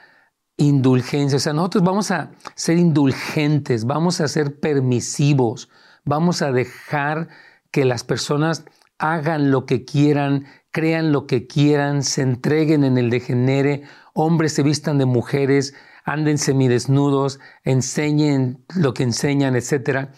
indulgencia. 0.58 1.36
O 1.36 1.40
sea, 1.40 1.54
nosotros 1.54 1.82
vamos 1.82 2.10
a 2.10 2.32
ser 2.54 2.76
indulgentes, 2.76 3.86
vamos 3.86 4.20
a 4.20 4.28
ser 4.28 4.60
permisivos, 4.60 5.70
vamos 6.04 6.42
a 6.42 6.52
dejar 6.52 7.28
que 7.70 7.86
las 7.86 8.04
personas 8.04 8.64
hagan 8.98 9.50
lo 9.50 9.64
que 9.64 9.84
quieran, 9.84 10.46
crean 10.70 11.12
lo 11.12 11.26
que 11.26 11.46
quieran, 11.46 12.02
se 12.02 12.22
entreguen 12.22 12.84
en 12.84 12.98
el 12.98 13.08
degenere, 13.08 13.84
hombres 14.12 14.52
se 14.52 14.62
vistan 14.62 14.98
de 14.98 15.06
mujeres, 15.06 15.74
anden 16.04 16.38
semidesnudos, 16.38 17.38
enseñen 17.64 18.64
lo 18.74 18.94
que 18.94 19.04
enseñan, 19.04 19.56
etc. 19.56 20.08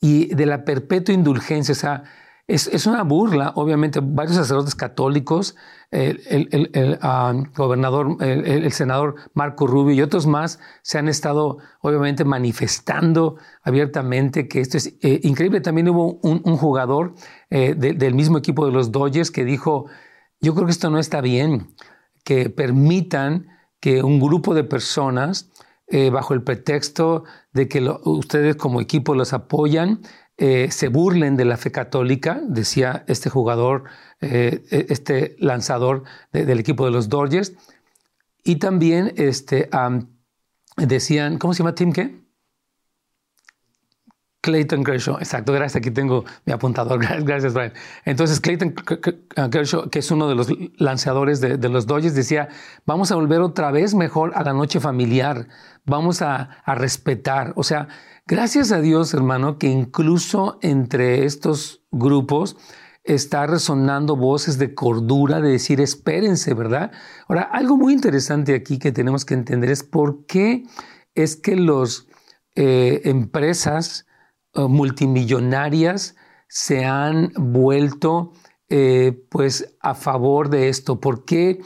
Y 0.00 0.34
de 0.34 0.46
la 0.46 0.64
perpetua 0.64 1.14
indulgencia, 1.14 1.72
o 1.72 1.76
sea, 1.76 2.04
es, 2.54 2.86
una 2.86 3.04
burla, 3.04 3.52
obviamente, 3.54 4.00
varios 4.02 4.36
sacerdotes 4.36 4.74
católicos, 4.74 5.56
el, 5.90 6.98
ah, 7.00 7.32
gobernador, 7.56 8.16
el, 8.20 8.72
senador 8.72 9.16
Marco 9.34 9.66
Rubio 9.66 9.94
y 9.94 10.02
otros 10.02 10.26
más 10.26 10.58
se 10.82 10.98
han 10.98 11.08
estado, 11.08 11.58
obviamente, 11.80 12.24
manifestando 12.24 13.36
abiertamente 13.62 14.48
que 14.48 14.60
esto 14.60 14.76
es 14.76 14.94
eh, 15.00 15.20
increíble. 15.22 15.60
También 15.60 15.88
hubo 15.88 16.18
un, 16.22 16.40
jugador 16.56 17.14
eh, 17.50 17.74
del 17.74 18.14
mismo 18.14 18.38
equipo 18.38 18.66
de 18.66 18.72
los 18.72 18.90
Dodgers 18.90 19.30
que 19.30 19.44
dijo, 19.44 19.86
yo 20.40 20.54
creo 20.54 20.66
que 20.66 20.72
esto 20.72 20.90
no 20.90 20.98
está 20.98 21.20
bien, 21.20 21.74
que 22.24 22.50
permitan 22.50 23.46
que 23.80 24.02
un 24.02 24.20
grupo 24.20 24.54
de 24.54 24.64
personas, 24.64 25.50
eh, 25.86 26.10
bajo 26.10 26.34
el 26.34 26.42
pretexto 26.42 27.24
de 27.52 27.68
que 27.68 27.80
ustedes 28.04 28.56
como 28.56 28.80
equipo 28.80 29.14
los 29.14 29.32
apoyan, 29.32 30.02
eh, 30.42 30.70
se 30.70 30.88
burlen 30.88 31.36
de 31.36 31.44
la 31.44 31.58
fe 31.58 31.70
católica, 31.70 32.40
decía 32.42 33.04
este 33.08 33.28
jugador, 33.28 33.84
eh, 34.22 34.64
e, 34.70 34.86
este 34.88 35.36
lanzador 35.38 36.04
del 36.32 36.58
equipo 36.58 36.86
de 36.86 36.90
los 36.90 37.10
Dodgers. 37.10 37.52
Y 38.42 38.56
también 38.56 39.12
este, 39.18 39.68
decían, 40.78 41.36
¿cómo 41.36 41.52
se 41.52 41.58
llama 41.58 41.74
Tim 41.74 41.92
qué? 41.92 42.22
Clayton 44.42 44.84
Kershaw, 44.84 45.18
exacto, 45.18 45.52
gracias, 45.52 45.76
aquí 45.76 45.90
tengo 45.90 46.24
mi 46.46 46.52
apuntador, 46.52 46.98
gracias 47.24 47.52
Brian. 47.52 47.72
Entonces 48.04 48.40
Clayton 48.40 48.74
Kershaw, 49.50 49.90
que 49.90 49.98
es 49.98 50.10
uno 50.10 50.28
de 50.28 50.34
los 50.34 50.48
lanzadores 50.76 51.40
de, 51.40 51.68
los 51.68 51.86
Dodgers, 51.86 52.14
decía, 52.14 52.48
vamos 52.86 53.12
a 53.12 53.16
volver 53.16 53.40
otra 53.40 53.70
vez 53.70 53.94
mejor 53.94 54.32
a 54.34 54.42
la 54.42 54.52
noche 54.52 54.80
familiar, 54.80 55.48
vamos 55.84 56.22
a, 56.22 56.62
respetar, 56.66 57.52
o 57.56 57.62
sea, 57.62 57.88
Gracias 58.26 58.70
a 58.70 58.80
Dios, 58.80 59.12
hermano, 59.12 59.58
que 59.58 59.66
incluso 59.66 60.60
entre 60.62 61.24
estos 61.24 61.82
grupos 61.90 62.56
está 63.02 63.44
resonando 63.48 64.14
voces 64.14 64.56
de 64.56 64.72
cordura, 64.72 65.40
de 65.40 65.50
decir, 65.50 65.80
espérense, 65.80 66.54
¿verdad? 66.54 66.92
Ahora, 67.26 67.42
algo 67.42 67.76
muy 67.76 67.92
interesante 67.92 68.54
aquí 68.54 68.78
que 68.78 68.92
tenemos 68.92 69.24
que 69.24 69.34
entender 69.34 69.70
es 69.70 69.82
por 69.82 70.26
qué 70.26 70.64
es 71.16 71.34
que 71.34 71.56
las 71.56 72.06
eh, 72.54 73.00
empresas 73.04 74.06
multimillonarias 74.54 76.16
se 76.48 76.84
han 76.84 77.32
vuelto 77.36 78.32
eh, 78.68 79.24
pues 79.30 79.76
a 79.80 79.94
favor 79.94 80.48
de 80.48 80.68
esto. 80.68 81.00
¿Por 81.00 81.24
qué 81.24 81.60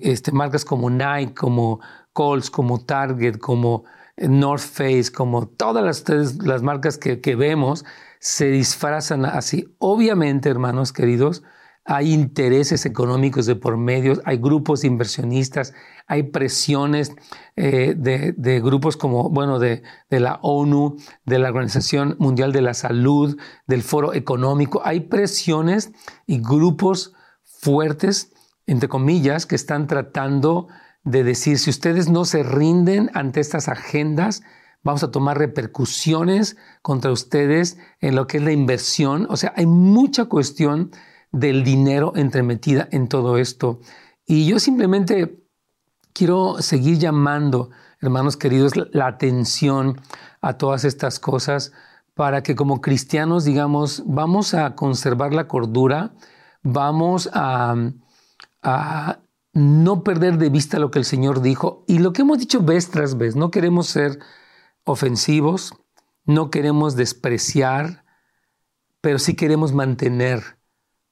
este, 0.00 0.32
marcas 0.32 0.64
como 0.64 0.90
Nike, 0.90 1.34
como 1.34 1.80
Coles, 2.12 2.50
como 2.50 2.84
Target, 2.84 3.38
como 3.38 3.84
North 4.16 4.62
Face, 4.62 5.12
como 5.12 5.48
todas 5.48 5.84
las, 5.84 6.38
las 6.38 6.62
marcas 6.62 6.98
que, 6.98 7.20
que 7.20 7.36
vemos, 7.36 7.84
se 8.18 8.50
disfrazan 8.50 9.24
así. 9.24 9.74
Obviamente, 9.78 10.48
hermanos 10.48 10.92
queridos, 10.92 11.42
hay 11.90 12.12
intereses 12.12 12.84
económicos 12.84 13.46
de 13.46 13.56
por 13.56 13.78
medio, 13.78 14.20
hay 14.26 14.36
grupos 14.36 14.84
inversionistas, 14.84 15.72
hay 16.06 16.24
presiones 16.24 17.14
eh, 17.56 17.94
de, 17.96 18.34
de, 18.36 18.60
grupos 18.60 18.98
como, 18.98 19.30
bueno, 19.30 19.58
de, 19.58 19.82
de, 20.10 20.20
la 20.20 20.38
ONU, 20.42 20.98
de 21.24 21.38
la 21.38 21.48
Organización 21.48 22.14
Mundial 22.18 22.52
de 22.52 22.60
la 22.60 22.74
Salud, 22.74 23.38
del 23.66 23.82
Foro 23.82 24.12
Económico. 24.12 24.82
Hay 24.84 25.00
presiones 25.00 25.90
y 26.26 26.42
grupos 26.42 27.14
fuertes, 27.42 28.34
entre 28.66 28.90
comillas, 28.90 29.46
que 29.46 29.56
están 29.56 29.86
tratando 29.86 30.68
de 31.04 31.24
decir, 31.24 31.58
si 31.58 31.70
ustedes 31.70 32.10
no 32.10 32.26
se 32.26 32.42
rinden 32.42 33.10
ante 33.14 33.40
estas 33.40 33.66
agendas, 33.68 34.42
vamos 34.82 35.02
a 35.04 35.10
tomar 35.10 35.38
repercusiones 35.38 36.58
contra 36.82 37.12
ustedes 37.12 37.78
en 38.00 38.14
lo 38.14 38.26
que 38.26 38.36
es 38.36 38.42
la 38.42 38.52
inversión. 38.52 39.26
O 39.30 39.38
sea, 39.38 39.54
hay 39.56 39.64
mucha 39.64 40.26
cuestión 40.26 40.90
del 41.32 41.64
dinero 41.64 42.12
entremetida 42.16 42.88
en 42.90 43.08
todo 43.08 43.38
esto. 43.38 43.80
Y 44.26 44.46
yo 44.46 44.58
simplemente 44.58 45.42
quiero 46.12 46.60
seguir 46.60 46.98
llamando, 46.98 47.70
hermanos 48.00 48.36
queridos, 48.36 48.72
la 48.76 49.06
atención 49.06 50.00
a 50.40 50.54
todas 50.54 50.84
estas 50.84 51.18
cosas 51.18 51.72
para 52.14 52.42
que 52.42 52.56
como 52.56 52.80
cristianos, 52.80 53.44
digamos, 53.44 54.02
vamos 54.06 54.54
a 54.54 54.74
conservar 54.74 55.32
la 55.32 55.46
cordura, 55.46 56.14
vamos 56.62 57.30
a, 57.32 57.74
a 58.62 59.18
no 59.52 60.02
perder 60.02 60.38
de 60.38 60.50
vista 60.50 60.78
lo 60.78 60.90
que 60.90 60.98
el 60.98 61.04
Señor 61.04 61.40
dijo 61.40 61.84
y 61.86 62.00
lo 62.00 62.12
que 62.12 62.22
hemos 62.22 62.38
dicho 62.38 62.60
vez 62.60 62.90
tras 62.90 63.16
vez. 63.16 63.36
No 63.36 63.50
queremos 63.50 63.86
ser 63.86 64.18
ofensivos, 64.84 65.74
no 66.24 66.50
queremos 66.50 66.96
despreciar, 66.96 68.04
pero 69.00 69.18
sí 69.18 69.34
queremos 69.34 69.72
mantener 69.72 70.57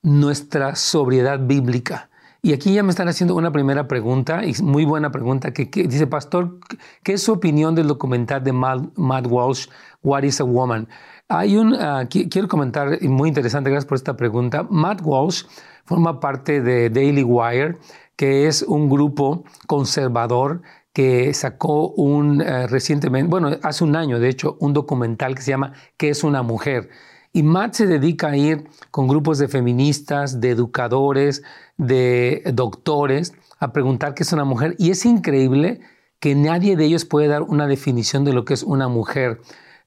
nuestra 0.06 0.76
sobriedad 0.76 1.40
bíblica. 1.40 2.10
Y 2.40 2.52
aquí 2.52 2.72
ya 2.72 2.84
me 2.84 2.90
están 2.90 3.08
haciendo 3.08 3.34
una 3.34 3.50
primera 3.50 3.88
pregunta, 3.88 4.44
y 4.44 4.54
muy 4.62 4.84
buena 4.84 5.10
pregunta, 5.10 5.52
que, 5.52 5.66
dice, 5.66 6.06
Pastor, 6.06 6.60
¿qué 7.02 7.14
es 7.14 7.22
su 7.22 7.32
opinión 7.32 7.74
del 7.74 7.88
documental 7.88 8.44
de 8.44 8.52
Matt, 8.52 9.26
Walsh, 9.28 9.66
What 10.04 10.22
is 10.22 10.40
a 10.40 10.44
Woman? 10.44 10.88
Hay 11.28 11.56
un, 11.56 11.74
ah, 11.74 12.06
quiero 12.08 12.46
comentar, 12.46 13.02
muy 13.02 13.28
interesante, 13.28 13.68
gracias 13.68 13.88
por 13.88 13.96
esta 13.96 14.16
pregunta. 14.16 14.64
Matt 14.70 15.00
Walsh 15.02 15.42
forma 15.84 16.20
parte 16.20 16.60
de 16.60 16.88
Daily 16.88 17.24
Wire, 17.24 17.78
que 18.14 18.46
es 18.46 18.62
un 18.62 18.88
grupo 18.88 19.42
conservador 19.66 20.62
que 20.92 21.34
sacó 21.34 21.88
un 21.88 22.42
eh, 22.42 22.68
recientemente, 22.68 23.28
bueno, 23.28 23.50
hace 23.60 23.82
un 23.82 23.96
año 23.96 24.20
de 24.20 24.28
hecho, 24.28 24.56
un 24.60 24.72
documental 24.72 25.34
que 25.34 25.42
se 25.42 25.50
llama 25.50 25.72
¿Qué 25.96 26.10
es 26.10 26.22
una 26.22 26.42
mujer? 26.42 26.90
Y 27.36 27.42
Matt 27.42 27.74
se 27.74 27.86
dedica 27.86 28.28
a 28.28 28.36
ir 28.38 28.64
con 28.90 29.08
grupos 29.08 29.36
de 29.36 29.46
feministas, 29.46 30.40
de 30.40 30.48
educadores, 30.48 31.42
de 31.76 32.42
doctores, 32.54 33.34
a 33.58 33.74
preguntar 33.74 34.14
qué 34.14 34.22
es 34.22 34.32
una 34.32 34.46
mujer. 34.46 34.74
Y 34.78 34.90
es 34.90 35.04
increíble 35.04 35.80
que 36.18 36.34
nadie 36.34 36.76
de 36.76 36.86
ellos 36.86 37.04
puede 37.04 37.28
dar 37.28 37.42
una 37.42 37.66
definición 37.66 38.24
de 38.24 38.32
lo 38.32 38.46
que 38.46 38.54
es 38.54 38.62
una 38.62 38.88
mujer. 38.88 39.42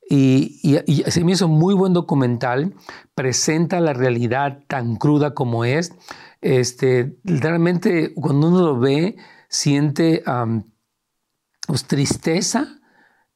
Y, 0.07 0.59
y, 0.61 1.01
se 1.09 1.23
me 1.23 1.31
hizo 1.31 1.47
muy 1.47 1.73
buen 1.73 1.93
documental, 1.93 2.75
presenta 3.15 3.79
la 3.79 3.93
realidad 3.93 4.59
tan 4.67 4.95
cruda 4.97 5.33
como 5.33 5.65
es 5.65 5.95
este, 6.41 7.17
realmente 7.23 8.13
cuando 8.13 8.49
uno 8.49 8.61
lo 8.61 8.79
ve, 8.79 9.17
siente 9.47 10.23
pues, 11.65 11.85
tristeza, 11.85 12.79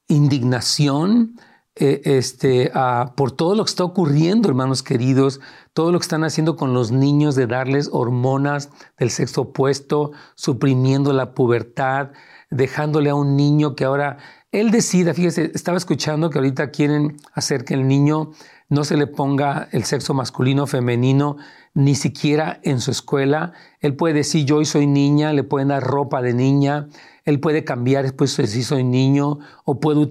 indignación, 0.08 1.36
eh, 1.76 2.02
este, 2.06 2.72
por 3.16 3.32
todo 3.32 3.56
lo 3.56 3.66
que 3.66 3.70
está 3.70 3.84
ocurriendo, 3.84 4.48
hermanos 4.48 4.84
queridos, 4.84 5.42
todo 5.74 5.92
lo 5.92 6.00
que 6.00 6.04
están 6.04 6.24
haciendo 6.24 6.56
con 6.56 6.74
los 6.74 6.92
niños 6.92 7.36
de 7.36 7.48
darles 7.48 7.90
hormonas 7.92 8.70
del 9.00 9.10
sexo 9.10 9.42
opuesto, 9.42 10.12
suprimiendo 10.36 11.14
la 11.14 11.34
pubertad, 11.34 12.12
dejándole 12.52 13.10
a 13.10 13.16
un 13.16 13.36
niño 13.36 13.76
que 13.76 13.86
ahora 13.86 14.18
él 14.52 14.70
decida, 14.70 15.16
fíjese, 15.16 15.52
estaba 15.56 15.78
escuchando 15.78 16.30
que 16.30 16.38
ahorita 16.38 16.70
quieren 16.70 17.18
hacer 17.34 17.66
que 17.66 17.74
el 17.74 17.88
niño 17.88 18.34
no 18.70 18.84
se 18.84 18.96
le 18.96 19.08
ponga 19.08 19.68
el 19.72 19.84
sexo 19.84 20.14
masculino 20.14 20.64
o 20.64 20.68
femenino 20.68 21.38
ni 21.74 21.96
siquiera 21.96 22.60
en 22.62 22.80
su 22.80 22.92
escuela. 22.92 23.54
Él 23.80 23.96
puede 23.96 24.14
decir 24.14 24.46
yo 24.46 24.58
hoy 24.58 24.66
soy 24.66 24.86
niña, 24.86 25.34
le 25.34 25.44
pueden 25.44 25.70
dar 25.70 25.82
ropa 25.82 26.22
de 26.22 26.36
niña, 26.36 26.88
él 27.26 27.40
puede 27.40 27.64
cambiar 27.64 28.04
después 28.04 28.32
si 28.32 28.64
soy 28.64 28.84
niño 28.84 29.40
o 29.66 29.80
puedo, 29.80 30.08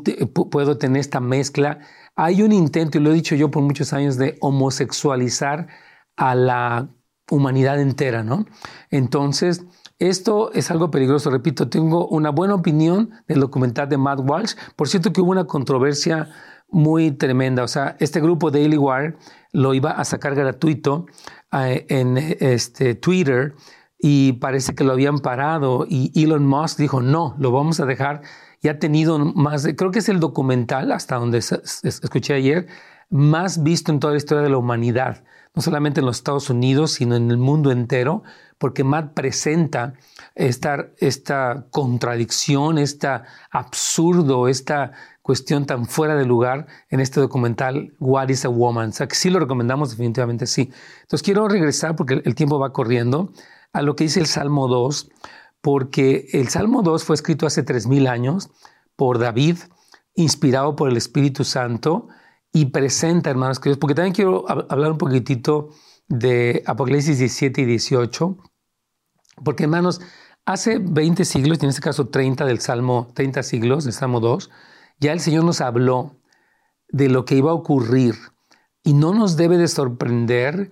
puedo 0.50 0.78
tener 0.78 1.00
esta 1.00 1.20
mezcla. 1.20 1.80
Hay 2.16 2.42
un 2.42 2.52
intento, 2.52 2.98
y 2.98 3.00
lo 3.00 3.10
he 3.10 3.14
dicho 3.14 3.34
yo 3.34 3.50
por 3.50 3.62
muchos 3.62 3.92
años, 3.92 4.16
de 4.16 4.36
homosexualizar 4.40 5.68
a 6.16 6.34
la 6.34 6.88
humanidad 7.30 7.80
entera, 7.80 8.22
¿no? 8.22 8.46
Entonces, 8.90 9.64
esto 9.98 10.52
es 10.52 10.70
algo 10.70 10.90
peligroso, 10.90 11.30
repito, 11.30 11.68
tengo 11.68 12.08
una 12.08 12.30
buena 12.30 12.54
opinión 12.54 13.10
del 13.28 13.40
documental 13.40 13.88
de 13.88 13.98
Matt 13.98 14.20
Walsh. 14.20 14.54
Por 14.76 14.88
cierto 14.88 15.12
que 15.12 15.20
hubo 15.20 15.30
una 15.30 15.44
controversia 15.44 16.28
muy 16.68 17.12
tremenda, 17.12 17.62
o 17.62 17.68
sea, 17.68 17.96
este 18.00 18.20
grupo 18.20 18.50
Daily 18.50 18.78
Wire 18.78 19.16
lo 19.52 19.74
iba 19.74 19.90
a 19.90 20.04
sacar 20.04 20.34
gratuito 20.34 21.06
eh, 21.52 21.86
en 21.88 22.16
este, 22.16 22.94
Twitter 22.94 23.54
y 24.04 24.32
parece 24.32 24.74
que 24.74 24.82
lo 24.82 24.92
habían 24.92 25.20
parado 25.20 25.86
y 25.88 26.10
Elon 26.20 26.44
Musk 26.44 26.76
dijo, 26.76 27.00
no, 27.00 27.36
lo 27.38 27.52
vamos 27.52 27.78
a 27.78 27.86
dejar. 27.86 28.22
Y 28.60 28.66
ha 28.66 28.80
tenido 28.80 29.16
más, 29.20 29.64
creo 29.76 29.92
que 29.92 30.00
es 30.00 30.08
el 30.08 30.18
documental, 30.18 30.90
hasta 30.90 31.16
donde 31.16 31.38
escuché 31.38 32.34
ayer, 32.34 32.66
más 33.10 33.62
visto 33.62 33.92
en 33.92 34.00
toda 34.00 34.14
la 34.14 34.16
historia 34.16 34.42
de 34.42 34.50
la 34.50 34.58
humanidad, 34.58 35.22
no 35.54 35.62
solamente 35.62 36.00
en 36.00 36.06
los 36.06 36.16
Estados 36.16 36.50
Unidos, 36.50 36.90
sino 36.90 37.14
en 37.14 37.30
el 37.30 37.36
mundo 37.36 37.70
entero, 37.70 38.24
porque 38.58 38.82
Matt 38.82 39.14
presenta 39.14 39.94
esta, 40.34 40.88
esta 40.98 41.66
contradicción, 41.70 42.78
este 42.78 43.08
absurdo, 43.52 44.48
esta 44.48 44.92
cuestión 45.22 45.64
tan 45.64 45.86
fuera 45.86 46.16
de 46.16 46.26
lugar 46.26 46.66
en 46.90 46.98
este 46.98 47.20
documental 47.20 47.92
What 48.00 48.30
is 48.30 48.44
a 48.44 48.48
Woman. 48.48 48.88
O 48.88 48.92
sea, 48.92 49.06
que 49.06 49.14
sí 49.14 49.30
lo 49.30 49.38
recomendamos 49.38 49.90
definitivamente, 49.90 50.48
sí. 50.48 50.72
Entonces 51.02 51.22
quiero 51.22 51.46
regresar, 51.46 51.94
porque 51.94 52.20
el 52.24 52.34
tiempo 52.34 52.58
va 52.58 52.72
corriendo, 52.72 53.32
a 53.72 53.82
lo 53.82 53.96
que 53.96 54.04
dice 54.04 54.20
el 54.20 54.26
Salmo 54.26 54.68
2, 54.68 55.10
porque 55.60 56.28
el 56.32 56.48
Salmo 56.48 56.82
2 56.82 57.04
fue 57.04 57.14
escrito 57.14 57.46
hace 57.46 57.64
3.000 57.64 58.08
años 58.08 58.50
por 58.96 59.18
David, 59.18 59.58
inspirado 60.14 60.76
por 60.76 60.90
el 60.90 60.96
Espíritu 60.96 61.44
Santo, 61.44 62.08
y 62.52 62.66
presenta, 62.66 63.30
hermanos 63.30 63.60
queridos, 63.60 63.78
porque 63.78 63.94
también 63.94 64.14
quiero 64.14 64.44
hablar 64.70 64.92
un 64.92 64.98
poquitito 64.98 65.70
de 66.08 66.62
Apocalipsis 66.66 67.18
17 67.18 67.62
y 67.62 67.64
18, 67.64 68.36
porque, 69.42 69.64
hermanos, 69.64 70.00
hace 70.44 70.78
20 70.78 71.24
siglos, 71.24 71.58
y 71.60 71.64
en 71.64 71.70
este 71.70 71.80
caso 71.80 72.08
30 72.08 72.44
del 72.44 72.60
Salmo, 72.60 73.08
30 73.14 73.42
siglos 73.42 73.84
del 73.84 73.94
Salmo 73.94 74.20
2, 74.20 74.50
ya 75.00 75.12
el 75.12 75.20
Señor 75.20 75.44
nos 75.44 75.60
habló 75.60 76.16
de 76.88 77.08
lo 77.08 77.24
que 77.24 77.36
iba 77.36 77.50
a 77.50 77.54
ocurrir 77.54 78.14
y 78.84 78.92
no 78.94 79.14
nos 79.14 79.36
debe 79.36 79.56
de 79.56 79.68
sorprender 79.68 80.70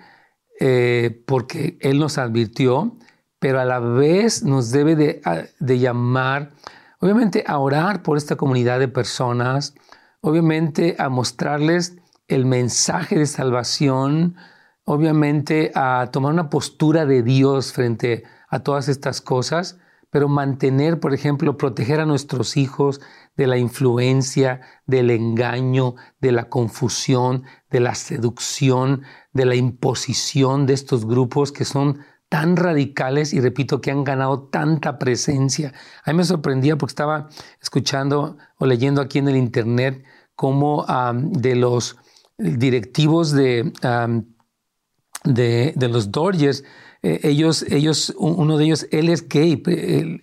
eh, 0.60 1.22
porque 1.26 1.78
Él 1.80 1.98
nos 1.98 2.18
advirtió, 2.18 2.96
pero 3.38 3.60
a 3.60 3.64
la 3.64 3.80
vez 3.80 4.44
nos 4.44 4.70
debe 4.70 4.94
de, 4.94 5.78
llamar, 5.78 6.50
obviamente, 6.98 7.42
a 7.46 7.58
orar 7.58 8.02
por 8.02 8.18
esta 8.18 8.36
comunidad 8.36 8.78
de 8.78 8.88
personas, 8.88 9.74
obviamente 10.20 10.96
a 10.98 11.08
mostrarles 11.08 11.96
el 12.28 12.44
mensaje 12.44 13.18
de 13.18 13.24
salvación, 13.24 14.36
obviamente 14.84 15.72
a 15.74 16.10
tomar 16.12 16.34
una 16.34 16.50
postura 16.50 17.06
de 17.06 17.22
Dios 17.22 17.72
frente 17.72 18.24
a 18.50 18.60
todas 18.60 18.88
estas 18.88 19.22
cosas, 19.22 19.78
pero 20.10 20.28
mantener, 20.28 21.00
por 21.00 21.14
ejemplo, 21.14 21.56
proteger 21.56 22.00
a 22.00 22.06
nuestros 22.06 22.58
hijos 22.58 23.00
de 23.40 23.46
la 23.46 23.56
influencia, 23.56 24.60
del 24.84 25.10
engaño, 25.10 25.94
de 26.20 26.30
la 26.30 26.50
confusión, 26.50 27.44
de 27.70 27.80
la 27.80 27.94
seducción, 27.94 29.04
de 29.32 29.46
la 29.46 29.54
imposición 29.54 30.66
de 30.66 30.74
estos 30.74 31.06
grupos 31.06 31.50
que 31.50 31.64
son 31.64 32.00
tan 32.28 32.58
radicales 32.58 33.32
y 33.32 33.40
repito 33.40 33.80
que 33.80 33.90
han 33.90 34.04
ganado 34.04 34.42
tanta 34.50 34.98
presencia. 34.98 35.72
A 36.04 36.12
mí 36.12 36.18
me 36.18 36.24
sorprendía 36.24 36.76
porque 36.76 36.90
estaba 36.90 37.30
escuchando 37.62 38.36
o 38.58 38.66
leyendo 38.66 39.00
aquí 39.00 39.20
en 39.20 39.28
el 39.28 39.38
internet 39.38 40.04
cómo 40.36 40.84
de 41.14 41.56
los 41.56 41.96
directivos 42.36 43.32
de, 43.32 43.72
de, 45.24 45.72
de 45.74 45.88
los 45.88 46.12
Dodgers 46.12 46.62
eh, 47.02 47.20
ellos, 47.22 47.64
ellos, 47.68 48.14
uno 48.18 48.58
de 48.58 48.64
ellos, 48.64 48.86
él 48.90 49.08
es 49.08 49.28
gay, 49.28 49.62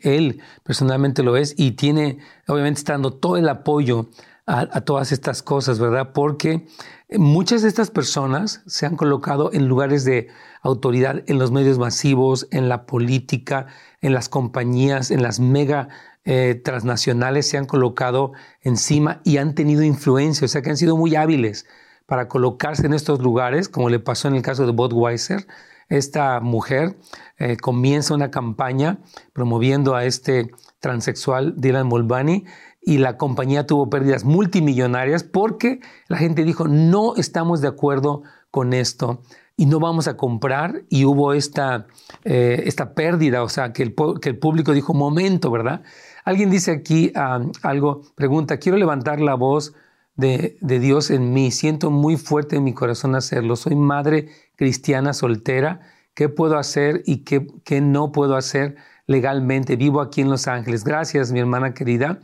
él, 0.01 0.41
personalmente 0.63 1.23
lo 1.23 1.35
es 1.35 1.55
y 1.57 1.71
tiene, 1.71 2.19
obviamente, 2.47 2.79
está 2.79 2.93
dando 2.93 3.13
todo 3.13 3.37
el 3.37 3.49
apoyo 3.49 4.09
a, 4.45 4.81
todas 4.81 5.11
estas 5.11 5.43
cosas, 5.43 5.77
¿verdad? 5.77 6.13
Porque 6.13 6.65
muchas 7.09 7.63
de 7.63 7.67
estas 7.67 7.91
personas 7.91 8.61
se 8.65 8.85
han 8.85 8.95
colocado 8.95 9.51
en 9.51 9.67
lugares 9.67 10.05
de 10.05 10.29
autoridad 10.61 11.23
en 11.27 11.37
los 11.37 11.51
medios 11.51 11.79
masivos, 11.79 12.47
en 12.51 12.69
la 12.69 12.85
política, 12.85 13.67
en 14.01 14.13
las 14.13 14.29
compañías, 14.29 15.11
en 15.11 15.21
las 15.21 15.39
mega 15.39 15.89
eh, 16.23 16.61
transnacionales, 16.63 17.49
se 17.49 17.57
han 17.57 17.65
colocado 17.65 18.33
encima 18.61 19.21
y 19.25 19.37
han 19.37 19.53
tenido 19.53 19.83
influencia, 19.83 20.45
o 20.45 20.47
sea 20.47 20.61
que 20.61 20.69
han 20.69 20.77
sido 20.77 20.95
muy 20.95 21.15
hábiles 21.15 21.65
para 22.05 22.29
colocarse 22.29 22.85
en 22.85 22.93
estos 22.93 23.19
lugares, 23.19 23.67
como 23.67 23.89
le 23.89 23.99
pasó 23.99 24.29
en 24.29 24.35
el 24.35 24.41
caso 24.41 24.65
de 24.65 24.71
Budweiser, 24.71 25.45
esta 25.89 26.39
mujer 26.39 26.97
eh, 27.37 27.57
comienza 27.57 28.13
una 28.13 28.31
campaña 28.31 28.99
promoviendo 29.33 29.95
a 29.95 30.05
este 30.05 30.51
transexual 30.79 31.53
Dylan 31.57 31.87
Mulvaney 31.87 32.45
y 32.81 32.99
la 32.99 33.17
compañía 33.17 33.67
tuvo 33.67 33.89
pérdidas 33.89 34.23
multimillonarias 34.23 35.23
porque 35.23 35.79
la 36.07 36.17
gente 36.17 36.43
dijo 36.43 36.67
no 36.67 37.15
estamos 37.15 37.61
de 37.61 37.67
acuerdo 37.67 38.23
con 38.51 38.73
esto 38.73 39.21
y 39.57 39.65
no 39.65 39.79
vamos 39.79 40.07
a 40.07 40.15
comprar 40.15 40.83
y 40.87 41.05
hubo 41.05 41.33
esta, 41.33 41.87
eh, 42.23 42.63
esta 42.65 42.93
pérdida, 42.93 43.41
o 43.41 43.49
sea, 43.49 43.73
que 43.73 43.81
el, 43.81 43.95
que 44.21 44.29
el, 44.29 44.37
público 44.37 44.71
dijo, 44.71 44.93
momento, 44.93 45.49
¿verdad? 45.49 45.81
Alguien 46.23 46.51
dice 46.51 46.71
aquí 46.71 47.11
ah, 47.15 47.41
algo, 47.63 48.03
pregunta, 48.13 48.57
quiero 48.57 48.77
levantar 48.77 49.19
la 49.19 49.33
voz 49.33 49.73
de, 50.17 50.57
de, 50.61 50.79
Dios 50.79 51.09
en 51.09 51.31
mí, 51.31 51.51
siento 51.51 51.89
muy 51.91 52.17
fuerte 52.17 52.57
en 52.57 52.63
mi 52.63 52.73
corazón 52.73 53.15
hacerlo, 53.15 53.55
soy 53.55 53.75
madre 53.75 54.29
cristiana 54.55 55.13
soltera, 55.13 55.81
qué 56.13 56.27
puedo 56.27 56.57
hacer 56.57 57.03
y 57.05 57.23
qué, 57.23 57.47
qué 57.63 57.79
no 57.79 58.11
puedo 58.11 58.35
hacer 58.35 58.75
legalmente. 59.05 59.75
Vivo 59.75 60.01
aquí 60.01 60.21
en 60.21 60.29
Los 60.29 60.47
Ángeles. 60.47 60.83
Gracias, 60.83 61.31
mi 61.31 61.39
hermana 61.39 61.73
querida. 61.73 62.19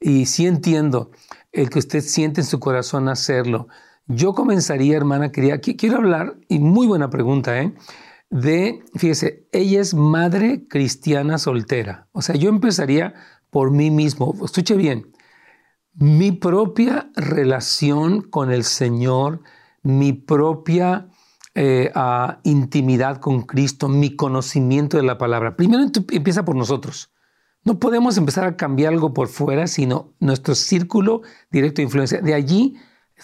Y 0.00 0.26
sí 0.26 0.46
entiendo 0.46 1.10
el 1.52 1.70
que 1.70 1.78
usted 1.78 2.00
siente 2.00 2.42
en 2.42 2.46
su 2.46 2.60
corazón 2.60 3.08
hacerlo. 3.08 3.68
Yo 4.06 4.34
comenzaría, 4.34 4.96
hermana 4.96 5.32
querida, 5.32 5.58
quiero 5.58 5.96
hablar, 5.96 6.36
y 6.48 6.58
muy 6.58 6.86
buena 6.86 7.10
pregunta, 7.10 7.60
¿eh? 7.60 7.72
de, 8.30 8.84
fíjese, 8.94 9.46
ella 9.52 9.80
es 9.80 9.94
madre 9.94 10.66
cristiana 10.68 11.38
soltera. 11.38 12.08
O 12.12 12.22
sea, 12.22 12.36
yo 12.36 12.48
empezaría 12.48 13.14
por 13.50 13.70
mí 13.70 13.90
mismo. 13.90 14.34
Escuche 14.44 14.76
bien, 14.76 15.06
mi 15.98 16.32
propia 16.32 17.10
relación 17.16 18.22
con 18.22 18.50
el 18.50 18.64
Señor, 18.64 19.42
mi 19.82 20.12
propia 20.12 21.08
eh, 21.54 21.90
a 21.94 22.40
intimidad 22.44 23.18
con 23.18 23.42
Cristo, 23.42 23.88
mi 23.88 24.14
conocimiento 24.14 24.98
de 24.98 25.02
la 25.02 25.16
palabra. 25.16 25.56
Primero 25.56 25.82
empieza 26.10 26.44
por 26.44 26.54
nosotros. 26.54 27.10
No 27.64 27.80
podemos 27.80 28.18
empezar 28.18 28.44
a 28.44 28.56
cambiar 28.56 28.92
algo 28.92 29.14
por 29.14 29.28
fuera, 29.28 29.66
sino 29.66 30.12
nuestro 30.20 30.54
círculo 30.54 31.22
directo 31.50 31.76
de 31.76 31.84
influencia. 31.84 32.20
De 32.20 32.34
allí, 32.34 32.76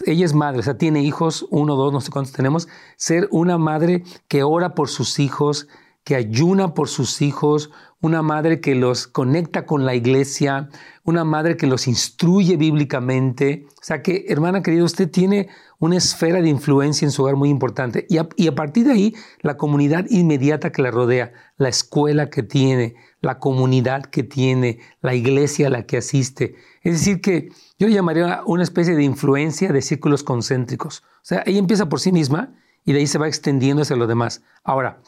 ella 0.06 0.24
es 0.24 0.34
madre, 0.34 0.60
o 0.60 0.62
sea, 0.62 0.78
tiene 0.78 1.02
hijos, 1.02 1.46
uno, 1.50 1.76
dos, 1.76 1.92
no 1.92 2.00
sé 2.00 2.10
cuántos 2.10 2.32
tenemos. 2.32 2.68
Ser 2.96 3.28
una 3.30 3.58
madre 3.58 4.02
que 4.28 4.42
ora 4.42 4.74
por 4.74 4.88
sus 4.88 5.18
hijos, 5.18 5.68
que 6.04 6.16
ayuna 6.16 6.74
por 6.74 6.88
sus 6.88 7.22
hijos, 7.22 7.70
una 8.00 8.22
madre 8.22 8.60
que 8.60 8.74
los 8.74 9.06
conecta 9.06 9.64
con 9.64 9.86
la 9.86 9.94
iglesia, 9.94 10.68
una 11.04 11.24
madre 11.24 11.56
que 11.56 11.68
los 11.68 11.86
instruye 11.86 12.56
bíblicamente. 12.56 13.66
O 13.80 13.84
sea 13.84 14.02
que, 14.02 14.26
hermana 14.28 14.62
querida, 14.62 14.82
usted 14.82 15.08
tiene 15.08 15.48
una 15.78 15.96
esfera 15.96 16.42
de 16.42 16.48
influencia 16.48 17.06
en 17.06 17.12
su 17.12 17.22
hogar 17.22 17.36
muy 17.36 17.48
importante. 17.48 18.06
Y 18.08 18.18
a, 18.18 18.54
partir 18.54 18.86
de 18.86 18.92
ahí, 18.92 19.14
la 19.40 19.56
comunidad 19.56 20.06
inmediata 20.10 20.72
que 20.72 20.82
la 20.82 20.90
rodea, 20.90 21.32
la 21.56 21.68
escuela 21.68 22.28
que 22.28 22.42
tiene, 22.42 22.96
la 23.20 23.38
comunidad 23.38 24.04
que 24.06 24.24
tiene, 24.24 24.80
la 25.00 25.14
iglesia 25.14 25.68
a 25.68 25.70
la 25.70 25.86
que 25.86 25.98
asiste. 25.98 26.56
Es 26.82 26.94
decir, 26.94 27.20
que 27.20 27.50
yo 27.78 27.86
llamaría 27.86 28.42
una 28.46 28.64
especie 28.64 28.96
de 28.96 29.04
influencia 29.04 29.72
de 29.72 29.82
círculos 29.82 30.24
concéntricos. 30.24 31.04
O 31.04 31.24
sea, 31.24 31.44
ella 31.46 31.60
empieza 31.60 31.88
por 31.88 32.00
sí 32.00 32.10
misma 32.10 32.52
y 32.84 32.92
de 32.92 32.98
ahí 32.98 33.06
se 33.06 33.18
va 33.18 33.28
extendiendo 33.28 33.82
hacia 33.82 33.94
los 33.94 34.08
demás. 34.08 34.42
Ahora, 34.64 35.00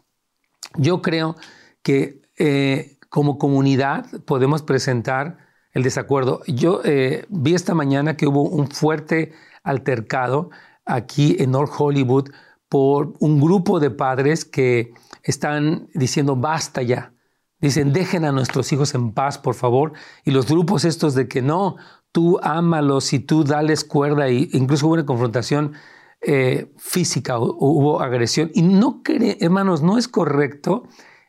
yo 0.77 1.03
creo 1.03 1.37
que 1.83 2.23
eh, 2.39 2.99
como 3.09 3.39
comunidad 3.39 4.07
podemos 4.25 4.63
presentar 4.63 5.39
el 5.73 5.83
desacuerdo. 5.83 6.43
Yo 6.47 6.81
eh, 6.85 7.27
vi 7.29 7.55
esta 7.55 7.75
mañana 7.75 8.17
que 8.17 8.27
hubo 8.27 8.43
un 8.43 8.69
fuerte 8.69 9.33
altercado 9.63 10.51
aquí 10.85 11.37
en 11.39 11.51
North 11.53 11.73
Hollywood 11.77 12.31
por 12.69 13.15
un 13.21 13.41
grupo 13.41 13.81
de 13.81 13.91
padres 13.91 14.45
que 14.45 14.93
están 15.23 15.89
diciendo 15.95 16.37
basta 16.37 16.83
ya. 16.83 17.13
Dicen, 17.61 17.93
dejen 17.93 18.25
a 18.25 18.33
nuestros 18.33 18.73
hijos 18.73 18.95
en 18.95 19.13
paz, 19.13 19.39
por 19.39 19.55
favor. 19.55 19.93
Y 20.25 20.33
los 20.33 20.47
grupos 20.47 20.85
estos 20.85 21.15
de 21.15 21.29
que 21.29 21.41
no, 21.41 21.77
tú 22.13 22.39
ámalos 22.43 23.13
y 23.13 23.21
tú 23.21 23.43
dales 23.43 23.85
cuerda, 23.85 24.29
e 24.29 24.49
incluso 24.53 24.87
hubo 24.87 24.95
una 24.95 25.07
confrontación 25.07 25.73
eh, 26.27 26.73
física, 26.79 27.39
hubo 27.39 28.01
agresión. 28.01 28.51
Y 28.55 28.63
no, 28.63 29.03
hermanos, 29.41 29.83
no 29.83 29.99
es 29.99 30.09
correcto 30.09 30.85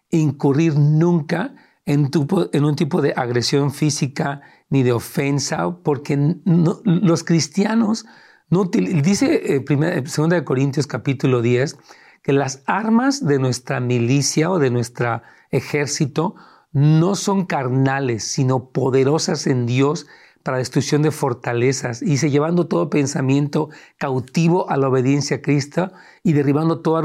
incurrir 0.10 0.77
nunca 0.77 1.55
en, 1.86 2.10
en, 2.53 2.63
un 2.63 2.75
tipo 2.75 3.01
de 3.01 3.13
agresión 3.15 3.71
física 3.71 4.41
ni 4.69 4.84
de 4.84 4.93
ofensa, 4.93 5.77
porque 5.84 6.38
los 6.45 7.23
cristianos 7.23 8.05
no 8.49 8.65
dice 8.65 9.55
eh, 9.55 9.65
2 9.67 10.29
de 10.29 10.43
Corintios 10.43 10.88
capítulo 10.88 11.41
10 11.41 11.77
que 12.23 12.34
las 12.34 12.63
armas 12.65 13.25
de 13.25 13.38
nuestra 13.38 13.79
milicia 13.79 14.49
o 14.49 14.60
de 14.60 14.71
nuestro 14.71 15.21
ejército 15.51 16.36
no 16.71 17.15
son 17.15 17.45
carnales, 17.45 18.23
sino 18.23 18.69
poderosas 18.69 19.47
en 19.47 19.65
Dios 19.65 20.08
para 20.45 20.60
destrucción 20.60 21.01
de 21.01 21.10
fortalezas, 21.10 22.03
y 22.03 22.17
se 22.17 22.29
llevando 22.29 22.67
todo 22.67 22.91
pensamiento 22.91 23.69
cautivo 23.97 24.69
a 24.69 24.77
la 24.77 24.89
obediencia 24.89 25.38
a 25.38 25.41
Cristo 25.41 25.91
y 26.21 26.34
derribando 26.34 26.81
todo, 26.81 27.01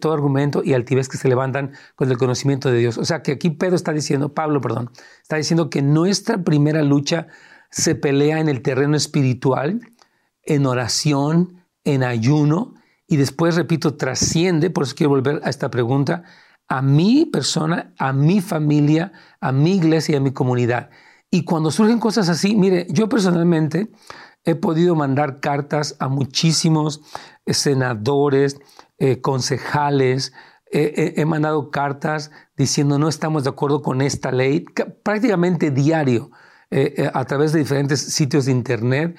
todo 0.00 0.12
argumento 0.12 0.62
y 0.64 0.74
altivez 0.74 1.08
que 1.08 1.16
se 1.16 1.28
levantan 1.28 1.70
con 1.94 2.10
el 2.10 2.18
conocimiento 2.18 2.68
de 2.68 2.78
Dios. 2.78 2.98
O 2.98 3.04
sea 3.04 3.22
que 3.22 3.30
aquí 3.30 3.50
Pedro 3.50 3.76
está 3.76 3.92
diciendo, 3.92 4.34
Pablo, 4.34 4.60
perdón, 4.60 4.90
está 5.22 5.36
diciendo 5.36 5.70
que 5.70 5.82
nuestra 5.82 6.42
primera 6.42 6.82
lucha 6.82 7.28
se 7.70 7.94
pelea 7.94 8.40
en 8.40 8.48
el 8.48 8.60
terreno 8.60 8.96
espiritual, 8.96 9.80
en 10.42 10.66
oración, 10.66 11.64
en 11.84 12.02
ayuno, 12.02 12.74
y 13.06 13.18
después, 13.18 13.54
repito, 13.54 13.94
trasciende, 13.94 14.68
por 14.68 14.82
eso 14.82 14.96
quiero 14.96 15.10
volver 15.10 15.40
a 15.44 15.48
esta 15.48 15.70
pregunta, 15.70 16.24
a 16.66 16.82
mi 16.82 17.24
persona, 17.24 17.94
a 17.98 18.12
mi 18.12 18.40
familia, 18.40 19.12
a 19.40 19.52
mi 19.52 19.76
iglesia 19.76 20.14
y 20.14 20.16
a 20.16 20.20
mi 20.20 20.32
comunidad. 20.32 20.90
Y 21.30 21.44
cuando 21.44 21.70
surgen 21.70 22.00
cosas 22.00 22.28
así, 22.28 22.56
mire, 22.56 22.86
yo 22.90 23.08
personalmente 23.08 23.90
he 24.44 24.54
podido 24.56 24.96
mandar 24.96 25.40
cartas 25.40 25.96
a 26.00 26.08
muchísimos 26.08 27.02
eh, 27.46 27.54
senadores, 27.54 28.60
eh, 28.98 29.20
concejales, 29.20 30.32
he 30.72 31.24
mandado 31.24 31.72
cartas 31.72 32.30
diciendo 32.56 32.96
no 32.96 33.08
estamos 33.08 33.42
de 33.42 33.50
acuerdo 33.50 33.82
con 33.82 34.00
esta 34.00 34.30
ley, 34.30 34.64
prácticamente 35.02 35.72
diario, 35.72 36.30
eh, 36.70 37.10
a 37.12 37.24
través 37.24 37.52
de 37.52 37.58
diferentes 37.58 37.98
sitios 38.00 38.44
de 38.44 38.52
internet. 38.52 39.18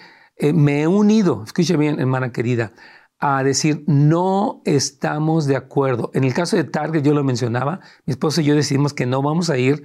me 0.54 0.84
he 0.84 0.88
unido, 0.88 1.43
escuche 1.45 1.76
bien, 1.76 2.00
hermana 2.00 2.32
querida, 2.32 2.71
a 3.19 3.43
decir 3.43 3.84
no 3.86 4.62
estamos 4.63 5.45
de 5.45 5.58
acuerdo. 5.58 6.10
En 6.13 6.24
el 6.24 6.34
caso 6.34 6.56
de 6.56 6.63
Target, 6.63 7.04
yo 7.04 7.13
lo 7.13 7.26
mencionaba, 7.26 7.82
mi 8.06 8.12
esposo 8.12 8.39
y 8.39 8.45
yo 8.45 8.56
decidimos 8.56 8.93
que 8.93 9.06
no 9.06 9.21
vamos 9.21 9.50
a 9.50 9.58
ir 9.58 9.84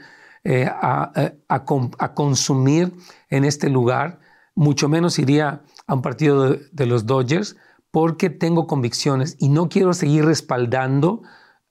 eh, 0.48 0.70
a, 0.70 1.64
consumir 2.14 2.94
en 3.30 3.44
este 3.44 3.68
lugar, 3.68 4.20
mucho 4.54 4.88
menos 4.88 5.18
iría 5.18 5.62
a 5.88 5.94
un 5.94 6.02
partido 6.02 6.56
de, 6.70 6.86
los 6.86 7.04
Dodgers 7.04 7.56
porque 7.90 8.30
tengo 8.30 8.68
convicciones 8.68 9.34
y 9.40 9.48
no 9.48 9.68
quiero 9.68 9.92
seguir 9.92 10.24
respaldando 10.24 11.22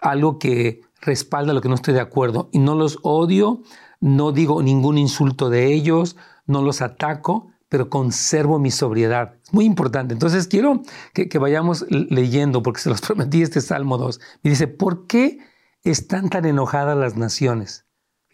algo 0.02 0.40
que 0.40 0.82
respalda 1.00 1.54
lo 1.54 1.62
que 1.62 1.70
no 1.70 1.76
estoy 1.76 1.94
de 1.94 2.02
acuerdo. 2.02 2.50
Y 2.52 2.60
no 2.60 2.76
los 2.76 3.00
odio, 3.04 3.62
no 4.02 4.34
digo 4.34 4.62
ningún 4.62 4.98
insulto 4.98 5.50
de 5.50 5.74
ellos, 5.74 6.18
no 6.46 6.62
los 6.62 6.82
ataco, 6.82 7.48
pero 7.70 7.90
conservo 7.90 8.60
mi 8.60 8.72
sobriedad. 8.72 9.36
Es 9.42 9.54
muy 9.54 9.64
importante. 9.64 10.14
Entonces 10.14 10.50
quiero 10.50 10.82
que, 11.14 11.40
vayamos 11.40 11.86
leyendo, 11.90 12.62
porque 12.62 12.82
se 12.82 12.90
los 12.90 13.00
prometí 13.08 13.42
este 13.42 13.62
Salmo 13.62 13.98
2. 13.98 14.20
Me 14.44 14.50
dice, 14.50 14.68
¿por 14.68 15.08
qué 15.08 15.40
están 15.86 16.30
tan 16.30 16.44
enojadas 16.44 16.98
las 16.98 17.16
naciones? 17.16 17.86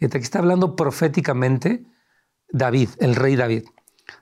Fíjate, 0.01 0.17
aquí 0.17 0.23
está 0.23 0.39
hablando 0.39 0.75
proféticamente 0.75 1.85
David, 2.49 2.89
el 2.97 3.13
rey 3.13 3.35
David. 3.35 3.65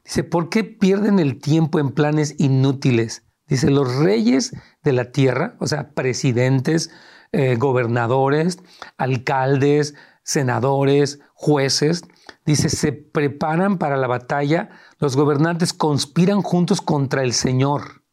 Dice, 0.04 0.26
¿por 0.26 0.50
qué 0.50 0.66
pierden 0.66 1.20
el 1.20 1.40
tiempo 1.40 1.80
en 1.80 1.92
planes 1.92 2.36
inútiles? 2.38 3.24
Dice, 3.48 3.72
los 3.72 3.96
reyes 3.96 4.52
de 4.84 4.92
la 4.92 5.14
tierra, 5.14 5.56
o 5.62 5.68
sea, 5.68 5.92
presidentes, 5.92 6.92
eh, 7.32 7.56
gobernadores, 7.56 8.60
alcaldes, 8.98 9.96
senadores, 10.22 11.22
jueces, 11.34 12.04
dice, 12.46 12.68
se 12.68 12.92
preparan 12.92 13.78
para 13.78 13.96
la 13.96 14.08
batalla, 14.08 14.72
los 14.98 15.16
gobernantes 15.16 15.72
conspiran 15.72 16.42
juntos 16.42 16.82
contra 16.82 17.24
el 17.24 17.32
Señor. 17.32 18.04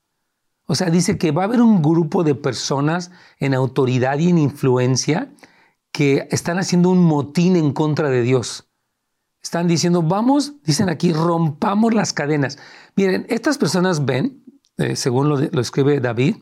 O 0.66 0.76
sea, 0.76 0.88
dice 0.90 1.18
que 1.18 1.32
va 1.32 1.42
a 1.42 1.46
haber 1.46 1.62
un 1.62 1.82
grupo 1.82 2.22
de 2.22 2.36
personas 2.36 3.10
en 3.40 3.54
autoridad 3.54 4.20
y 4.20 4.28
en 4.28 4.38
influencia 4.38 5.32
que 5.96 6.28
están 6.30 6.58
haciendo 6.58 6.90
un 6.90 7.02
motín 7.02 7.56
en 7.56 7.72
contra 7.72 8.10
de 8.10 8.20
Dios. 8.20 8.68
Están 9.42 9.66
diciendo, 9.66 10.02
vamos, 10.02 10.52
dicen 10.62 10.90
aquí, 10.90 11.14
rompamos 11.14 11.94
las 11.94 12.12
cadenas. 12.12 12.58
Miren, 12.96 13.24
estas 13.30 13.56
personas 13.56 14.04
ven, 14.04 14.44
eh, 14.76 14.94
según 14.94 15.30
lo, 15.30 15.38
escribe 15.58 15.98
David, 16.00 16.36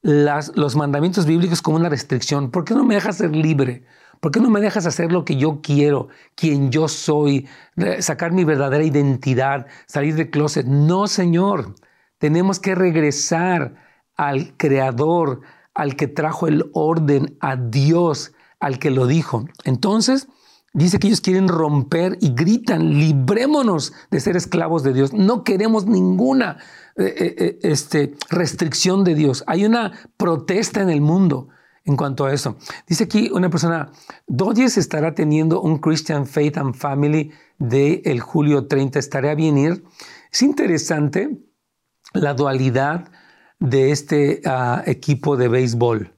las, 0.00 0.56
los 0.56 0.74
mandamientos 0.74 1.26
bíblicos 1.26 1.60
como 1.60 1.76
una 1.76 1.90
restricción. 1.90 2.50
¿Por 2.50 2.64
qué 2.64 2.72
no 2.72 2.82
me 2.82 2.94
dejas 2.94 3.18
ser 3.18 3.36
libre? 3.36 3.84
¿Por 4.20 4.32
qué 4.32 4.40
no 4.40 4.48
me 4.48 4.62
dejas 4.62 4.86
hacer 4.86 5.12
lo 5.12 5.26
que 5.26 5.36
yo 5.36 5.60
quiero, 5.62 6.08
quien 6.34 6.70
yo 6.72 6.88
soy, 6.88 7.46
sacar 7.98 8.32
mi 8.32 8.44
verdadera 8.44 8.84
identidad, 8.84 9.66
salir 9.86 10.14
del 10.14 10.30
closet? 10.30 10.64
No, 10.64 11.08
Señor. 11.08 11.74
Tenemos 12.16 12.58
que 12.58 12.74
regresar 12.74 13.74
al 14.16 14.56
Creador, 14.56 15.42
al 15.74 15.94
que 15.94 16.08
trajo 16.08 16.46
el 16.46 16.70
orden, 16.72 17.36
a 17.40 17.56
Dios, 17.56 18.33
al 18.64 18.78
que 18.78 18.90
lo 18.90 19.06
dijo. 19.06 19.44
Entonces, 19.64 20.26
dice 20.72 20.98
que 20.98 21.08
ellos 21.08 21.20
quieren 21.20 21.48
romper 21.48 22.16
y 22.22 22.34
gritan, 22.34 22.98
librémonos 22.98 23.92
de 24.10 24.20
ser 24.20 24.36
esclavos 24.36 24.82
de 24.82 24.94
Dios. 24.94 25.12
No 25.12 25.44
queremos 25.44 25.84
ninguna 25.84 26.56
eh, 26.96 27.14
eh, 27.16 27.34
eh, 27.38 27.58
este, 27.62 28.14
restricción 28.30 29.04
de 29.04 29.14
Dios. 29.14 29.44
Hay 29.46 29.66
una 29.66 29.92
protesta 30.16 30.80
en 30.80 30.88
el 30.88 31.02
mundo 31.02 31.48
en 31.84 31.96
cuanto 31.96 32.24
a 32.24 32.32
eso. 32.32 32.56
Dice 32.88 33.04
aquí 33.04 33.30
una 33.34 33.50
persona, 33.50 33.92
Dodges 34.26 34.78
estará 34.78 35.14
teniendo 35.14 35.60
un 35.60 35.76
Christian 35.76 36.26
Faith 36.26 36.56
and 36.56 36.74
Family 36.74 37.32
de 37.58 38.00
el 38.06 38.20
julio 38.20 38.66
30, 38.66 38.98
estaré 38.98 39.28
a 39.28 39.34
venir. 39.34 39.84
Es 40.32 40.40
interesante 40.40 41.38
la 42.14 42.32
dualidad 42.32 43.12
de 43.60 43.90
este 43.90 44.40
ah, 44.46 44.82
equipo 44.86 45.36
de 45.36 45.48
béisbol. 45.48 46.13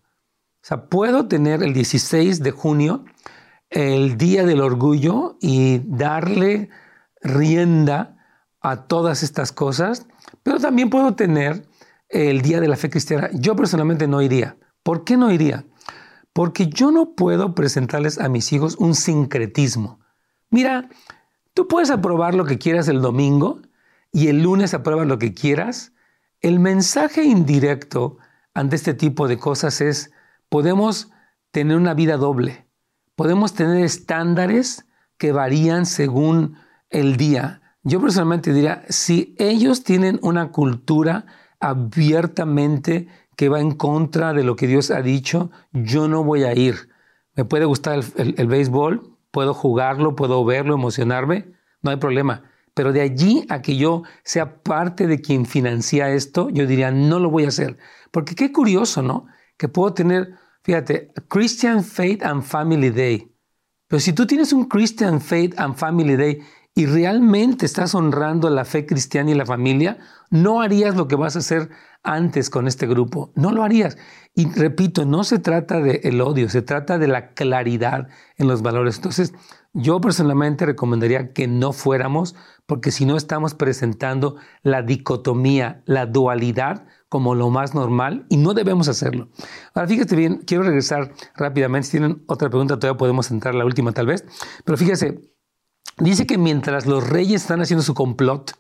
O 0.67 0.69
sea, 0.69 0.87
puedo 0.89 1.29
tener 1.29 1.63
el 1.63 1.73
16 1.73 2.43
de 2.43 2.51
junio, 2.51 3.05
el 3.71 4.19
Día 4.19 4.45
del 4.45 4.61
Orgullo, 4.61 5.37
y 5.41 5.81
darle 5.87 6.71
rienda 7.23 8.17
a 8.61 8.89
todas 8.89 9.23
estas 9.23 9.53
cosas, 9.53 10.09
pero 10.43 10.59
también 10.59 10.91
puedo 10.91 11.15
tener 11.15 11.69
el 12.09 12.43
Día 12.43 12.61
de 12.61 12.67
la 12.67 12.75
Fe 12.75 12.91
Cristiana. 12.91 13.31
Yo 13.33 13.55
personalmente 13.55 14.09
no 14.09 14.21
iría. 14.23 14.57
¿Por 14.83 15.05
qué 15.05 15.17
no 15.17 15.31
iría? 15.31 15.65
Porque 16.33 16.67
yo 16.67 16.91
no 16.91 17.15
puedo 17.15 17.55
presentarles 17.55 18.19
a 18.19 18.29
mis 18.29 18.53
hijos 18.53 18.75
un 18.81 18.97
sincretismo. 18.97 20.01
Mira, 20.51 20.89
tú 21.55 21.69
puedes 21.69 21.91
aprobar 21.91 22.35
lo 22.35 22.45
que 22.45 22.59
quieras 22.59 22.89
el 22.89 23.03
domingo 23.03 23.61
y 24.11 24.27
el 24.27 24.43
lunes 24.43 24.75
apruebas 24.75 25.07
lo 25.07 25.21
que 25.21 25.33
quieras. 25.33 25.93
El 26.41 26.59
mensaje 26.59 27.23
indirecto 27.23 28.19
ante 28.53 28.75
este 28.75 28.95
tipo 28.95 29.29
de 29.29 29.39
cosas 29.39 29.81
es, 29.81 30.11
podemos 30.49 31.11
tener 31.51 31.77
una 31.77 31.95
vida 31.95 32.17
doble. 32.17 32.67
Podemos 33.15 33.55
tener 33.55 33.85
estándares 33.85 34.87
que 35.19 35.33
varían 35.33 35.87
según 35.87 36.57
el 36.91 37.17
día. 37.17 37.63
Yo 37.83 38.01
personalmente 38.01 38.53
diría, 38.53 38.83
si 38.89 39.35
ellos 39.39 39.85
tienen 39.85 40.19
una 40.23 40.51
cultura 40.51 41.25
abiertamente 41.61 43.09
que 43.37 43.49
va 43.49 43.61
en 43.61 43.73
contra 43.73 44.33
de 44.33 44.45
lo 44.45 44.57
que 44.57 44.67
Dios 44.67 44.91
ha 44.91 45.03
dicho, 45.03 45.51
yo 45.73 46.09
no 46.09 46.25
voy 46.25 46.45
a 46.45 46.55
ir. 46.55 46.89
Me 47.35 47.45
puede 47.45 47.65
gustar 47.67 48.01
el, 48.17 48.47
béisbol, 48.47 49.17
puedo 49.31 49.55
jugarlo, 49.55 50.17
puedo 50.17 50.45
verlo, 50.45 50.75
emocionarme, 50.75 51.53
no 51.83 51.91
hay 51.91 51.97
problema. 51.97 52.45
Pero 52.75 52.93
de 52.93 53.03
allí 53.03 53.47
a 53.49 53.63
que 53.63 53.77
yo 53.77 54.03
sea 54.25 54.63
parte 54.63 55.07
de 55.07 55.21
quien 55.21 55.47
financia 55.47 56.11
esto, 56.11 56.51
yo 56.51 56.67
diría, 56.67 56.91
no 56.91 57.19
lo 57.19 57.31
voy 57.31 57.45
a 57.45 57.49
hacer. 57.49 57.79
Porque 58.11 58.35
qué 58.35 58.53
curioso, 58.53 59.03
¿no? 59.03 59.27
Que 59.57 59.69
puedo 59.69 59.95
tener 59.95 60.35
Fíjate, 60.67 61.13
Christian 61.29 61.85
Faith 61.85 62.25
and 62.25 62.43
Family 62.43 62.91
Day. 62.91 63.33
Pero 63.87 64.01
si 64.01 64.13
tú 64.13 64.27
tienes 64.27 64.53
un 64.53 64.65
Christian 64.65 65.21
Faith 65.21 65.55
and 65.61 65.77
Family 65.77 66.17
Day 66.17 66.41
y 66.75 66.87
realmente 66.87 67.67
estás 67.67 67.95
honrando 67.95 68.51
la 68.51 68.65
fe 68.65 68.85
cristiana 68.85 69.31
y 69.31 69.35
la 69.35 69.47
familia, 69.47 69.99
no 70.31 70.61
harías 70.61 70.97
lo 70.97 71.07
que 71.07 71.15
vas 71.15 71.37
a 71.37 71.39
hacer 71.39 71.71
antes 72.03 72.51
con 72.51 72.67
este 72.67 72.89
grupo. 72.89 73.31
No 73.37 73.53
lo 73.53 73.63
harías. 73.63 73.97
Y 74.35 74.51
repito, 74.51 75.05
no 75.05 75.23
se 75.23 75.39
trata 75.39 75.81
del 75.81 76.01
el 76.03 76.21
odio, 76.21 76.49
se 76.49 76.63
trata 76.63 76.99
de 76.99 77.07
la 77.07 77.29
claridad 77.29 78.09
en 78.37 78.49
los 78.49 78.63
valores. 78.63 78.97
Entonces, 78.97 79.35
yo 79.73 80.01
personalmente 80.01 80.67
recomendaría 80.67 81.33
que 81.33 81.47
no 81.47 81.73
fuéramos, 81.73 82.35
porque 82.67 82.91
si 82.91 83.07
no 83.07 83.17
estamos 83.17 83.55
presentando 83.55 84.35
la 84.63 84.83
dicotomía, 84.83 85.85
la 85.87 86.07
dualidad 86.07 86.89
como 87.09 87.35
lo 87.35 87.51
más 87.51 87.75
normal 87.75 88.27
y 88.29 88.37
no 88.37 88.55
debemos 88.55 88.89
hacerlo. 88.89 89.29
Ahora, 89.75 89.89
fíjate 89.89 90.17
bien, 90.17 90.43
quiero 90.47 90.65
regresar 90.65 91.13
rápidamente. 91.37 91.87
Si 91.87 91.91
tienen 91.93 92.23
otra 92.27 92.49
pregunta, 92.49 92.79
todavía 92.79 92.99
podemos 92.99 93.31
entrar 93.31 93.55
la 93.55 93.65
última 93.65 93.93
tal 93.93 94.07
vez. 94.07 94.25
Pero 94.65 94.77
fíjese, 94.77 95.21
dice 95.99 96.27
que 96.27 96.39
mientras 96.39 96.87
los 96.87 97.09
reyes 97.09 97.43
están 97.43 97.61
haciendo 97.61 97.83
su 97.83 97.95
complot 97.95 98.53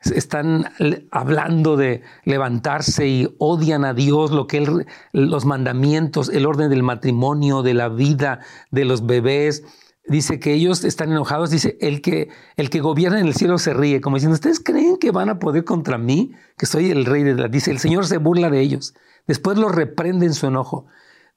están 0.00 0.70
hablando 1.10 1.76
de 1.76 2.02
levantarse 2.24 3.06
y 3.06 3.34
odian 3.38 3.84
a 3.84 3.92
Dios, 3.92 4.30
lo 4.30 4.46
que 4.46 4.58
él, 4.58 4.86
los 5.12 5.44
mandamientos, 5.44 6.30
el 6.30 6.46
orden 6.46 6.70
del 6.70 6.82
matrimonio, 6.82 7.62
de 7.62 7.74
la 7.74 7.88
vida, 7.88 8.40
de 8.70 8.84
los 8.84 9.04
bebés. 9.06 9.62
Dice 10.10 10.40
que 10.40 10.52
ellos 10.52 10.82
están 10.82 11.12
enojados. 11.12 11.50
Dice, 11.50 11.78
el 11.80 12.02
que, 12.02 12.30
el 12.56 12.68
que 12.68 12.80
gobierna 12.80 13.20
en 13.20 13.28
el 13.28 13.34
cielo 13.34 13.58
se 13.58 13.72
ríe, 13.72 14.00
como 14.00 14.16
diciendo, 14.16 14.34
¿ustedes 14.34 14.58
creen 14.58 14.96
que 14.96 15.12
van 15.12 15.28
a 15.28 15.38
poder 15.38 15.64
contra 15.64 15.98
mí, 15.98 16.32
que 16.58 16.66
soy 16.66 16.90
el 16.90 17.04
rey 17.04 17.22
de 17.22 17.34
la... 17.34 17.46
Dice, 17.46 17.70
el 17.70 17.78
Señor 17.78 18.04
se 18.06 18.18
burla 18.18 18.50
de 18.50 18.60
ellos. 18.60 18.92
Después 19.28 19.56
los 19.56 19.72
reprende 19.72 20.26
en 20.26 20.34
su 20.34 20.48
enojo. 20.48 20.86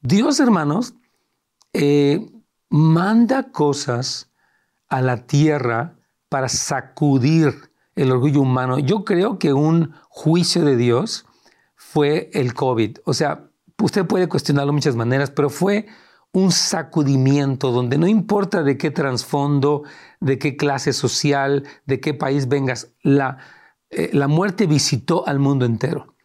Dios, 0.01 0.39
hermanos, 0.39 0.95
eh, 1.73 2.31
manda 2.67 3.51
cosas 3.51 4.31
a 4.89 5.03
la 5.03 5.27
tierra 5.27 5.99
para 6.27 6.49
sacudir 6.49 7.53
el 7.95 8.11
orgullo 8.11 8.41
humano. 8.41 8.79
Yo 8.79 9.05
creo 9.05 9.37
que 9.37 9.53
un 9.53 9.93
juicio 10.09 10.65
de 10.65 10.77
Dios 10.77 11.27
fue 11.75 12.31
el 12.33 12.55
COVID. 12.55 12.97
O 13.05 13.13
sea, 13.13 13.51
usted 13.79 14.07
puede 14.07 14.27
cuestionarlo 14.27 14.71
de 14.71 14.77
muchas 14.77 14.95
maneras, 14.95 15.29
pero 15.29 15.51
fue 15.51 15.85
un 16.33 16.51
sacudimiento 16.51 17.71
donde 17.71 17.97
no 17.97 18.07
importa 18.07 18.63
de 18.63 18.77
qué 18.77 18.91
trasfondo, 18.91 19.83
de 20.19 20.39
qué 20.39 20.57
clase 20.57 20.91
social, 20.91 21.63
de 21.85 21.99
qué 21.99 22.13
país 22.13 22.47
vengas, 22.47 22.93
la, 23.03 23.37
eh, 23.91 24.09
la 24.13 24.27
muerte 24.27 24.65
visitó 24.65 25.27
al 25.27 25.39
mundo 25.39 25.65
entero. 25.65 26.15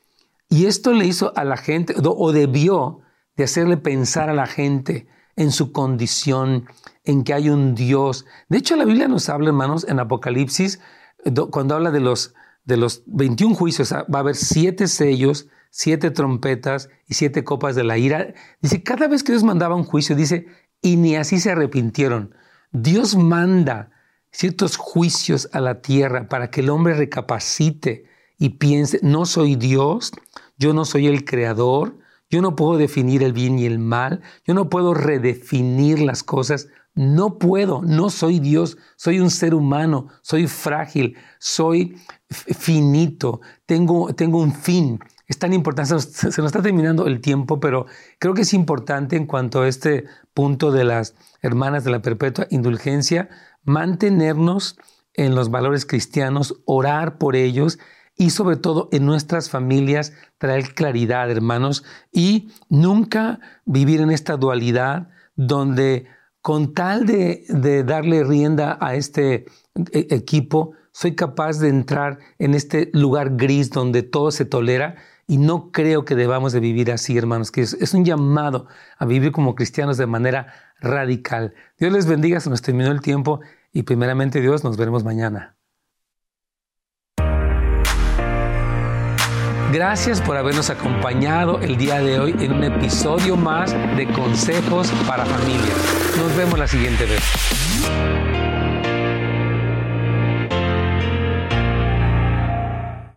Y 0.49 0.65
esto 0.65 0.93
le 0.93 1.07
hizo 1.07 1.33
a 1.37 1.45
la 1.45 1.59
gente, 1.59 1.95
o 2.03 2.33
debió 2.33 3.01
de 3.37 3.45
hacerle 3.45 3.77
pensar 3.77 4.31
a 4.31 4.35
la 4.35 4.47
gente 4.47 5.09
en 5.37 5.53
su 5.53 5.73
condición, 5.73 6.67
en 7.05 7.23
que 7.23 7.35
hay 7.35 7.51
un 7.51 7.75
Dios. 7.75 8.25
De 8.49 8.59
hecho, 8.59 8.77
la 8.77 8.87
Biblia 8.87 9.09
nos 9.09 9.29
habla, 9.29 9.49
hermanos, 9.49 9.87
en 9.89 10.01
Apocalipsis, 10.01 10.81
cuando 11.51 11.75
habla 11.75 11.91
de 11.91 12.01
los, 12.01 12.35
de 12.69 12.77
los 12.77 13.03
21 13.07 13.55
juicios, 13.55 13.93
ah, 13.93 14.05
va 14.15 14.19
a 14.19 14.21
haber 14.21 14.37
siete 14.37 14.89
sellos, 14.89 15.49
siete 15.71 16.11
trompetas 16.11 16.91
y 17.07 17.15
siete 17.15 17.43
copas 17.43 17.75
de 17.75 17.83
la 17.83 17.97
ira. 17.97 18.35
Dice, 18.61 18.83
cada 18.83 19.09
vez 19.09 19.25
que 19.25 19.33
Dios 19.33 19.43
mandaba 19.43 19.75
un 19.75 19.85
juicio, 19.85 20.15
dice, 20.15 20.47
y 20.83 20.97
ni 20.97 21.17
así 21.17 21.41
se 21.41 21.51
arrepintieron. 21.51 22.35
Dios 22.71 23.17
manda 23.17 23.91
ciertos 24.31 24.77
juicios 24.77 25.49
a 25.53 25.61
la 25.61 25.81
tierra 25.81 26.29
para 26.29 26.51
que 26.51 26.61
el 26.61 26.69
hombre 26.69 26.93
recapacite 26.93 28.05
y 28.39 28.51
piense, 28.51 29.01
no 29.03 29.25
soy 29.25 29.57
Dios, 29.57 30.13
yo 30.59 30.75
no 30.75 30.85
soy 30.85 31.07
el 31.07 31.25
creador, 31.25 31.97
yo 32.29 32.43
no 32.43 32.55
puedo 32.55 32.77
definir 32.77 33.23
el 33.23 33.33
bien 33.33 33.59
y 33.59 33.65
el 33.65 33.79
mal, 33.79 34.21
yo 34.47 34.53
no 34.53 34.69
puedo 34.69 34.93
redefinir 34.93 36.01
las 36.01 36.23
cosas, 36.23 36.69
no 36.99 37.39
puedo, 37.39 37.81
no 37.83 38.11
soy 38.11 38.41
Dios, 38.41 38.77
soy 38.97 39.21
un 39.21 39.31
ser 39.31 39.55
humano, 39.55 40.09
soy 40.21 40.49
frágil, 40.49 41.17
soy 41.39 41.97
finito, 42.29 43.41
tengo, 43.67 44.13
tengo 44.15 44.41
un 44.41 44.53
fin. 44.53 44.99
Es 45.29 45.39
tan 45.39 45.53
importante, 45.53 45.89
se 46.01 46.27
nos, 46.27 46.39
está 46.39 46.61
terminando 46.61 47.07
el 47.07 47.21
tiempo, 47.21 47.61
pero 47.61 47.87
creo 48.19 48.35
que 48.35 48.43
es 48.43 48.53
importante 48.53 49.15
en 49.15 49.27
cuanto 49.27 49.63
a 49.63 49.69
este 49.69 50.07
punto 50.35 50.73
de 50.73 50.83
las 50.83 51.15
hermanas 51.41 51.85
de 51.85 51.93
la 51.93 52.03
perpetua 52.03 52.49
indulgencia, 52.51 53.29
mantenernos 53.63 54.77
en 55.15 55.37
los 55.37 55.53
valores 55.53 55.87
cristianos, 55.87 56.57
orar 56.65 57.17
por 57.17 57.37
ellos 57.37 57.79
y 58.17 58.31
sobre 58.31 58.57
todo 58.57 58.89
en 58.91 59.07
nuestras 59.07 59.51
familias 59.51 60.15
traer 60.39 60.75
claridad, 60.75 61.31
hermanos, 61.31 61.85
y 62.11 62.51
nunca 62.69 63.39
vivir 63.67 64.01
en 64.01 64.11
esta 64.11 64.37
dualidad 64.37 65.11
donde 65.37 66.18
con 66.49 66.73
tal 66.73 67.05
de, 67.05 67.85
darle 67.85 68.25
rienda 68.25 68.79
a 68.81 68.95
este 68.95 69.45
e, 69.93 70.07
equipo, 70.09 70.73
soy 70.93 71.15
capaz 71.15 71.59
de 71.59 71.69
entrar 71.69 72.21
en 72.39 72.55
este 72.55 72.89
lugar 72.95 73.37
gris 73.37 73.69
donde 73.69 74.03
todo 74.03 74.31
se 74.31 74.47
tolera 74.47 74.95
y 75.27 75.37
no 75.37 75.71
creo 75.73 76.07
que 76.07 76.15
debamos 76.15 76.55
de 76.55 76.61
vivir 76.61 76.91
así, 76.91 77.19
hermanos, 77.19 77.51
que 77.51 77.61
es, 77.61 77.93
un 77.93 78.07
llamado 78.07 78.67
a 78.97 79.05
vivir 79.05 79.31
como 79.31 79.55
cristianos 79.55 79.99
de 79.99 80.07
manera 80.07 80.55
radical. 80.81 81.53
Dios 81.79 81.93
les 81.93 82.07
bendiga, 82.07 82.41
se 82.41 82.49
nos 82.49 82.63
terminó 82.63 82.93
el 82.93 83.03
tiempo 83.03 83.41
y 83.71 83.83
primeramente 83.83 84.41
Dios, 84.41 84.65
nos 84.65 84.79
veremos 84.79 85.05
mañana. 85.05 85.55
Gracias 89.71 90.23
por 90.23 90.39
habernos 90.39 90.71
acompañado 90.71 91.61
el 91.61 91.77
día 91.77 92.01
de 92.01 92.19
hoy 92.19 92.35
en 92.41 92.55
un 92.55 92.65
episodio 92.65 93.37
más 93.37 93.75
de 93.99 94.11
Consejos 94.15 94.91
para 95.07 95.27
Familias. 95.27 95.98
Nos 96.19 96.35
vemos 96.37 96.59
la 96.59 96.67
siguiente 96.67 97.07
vez. 97.07 98.38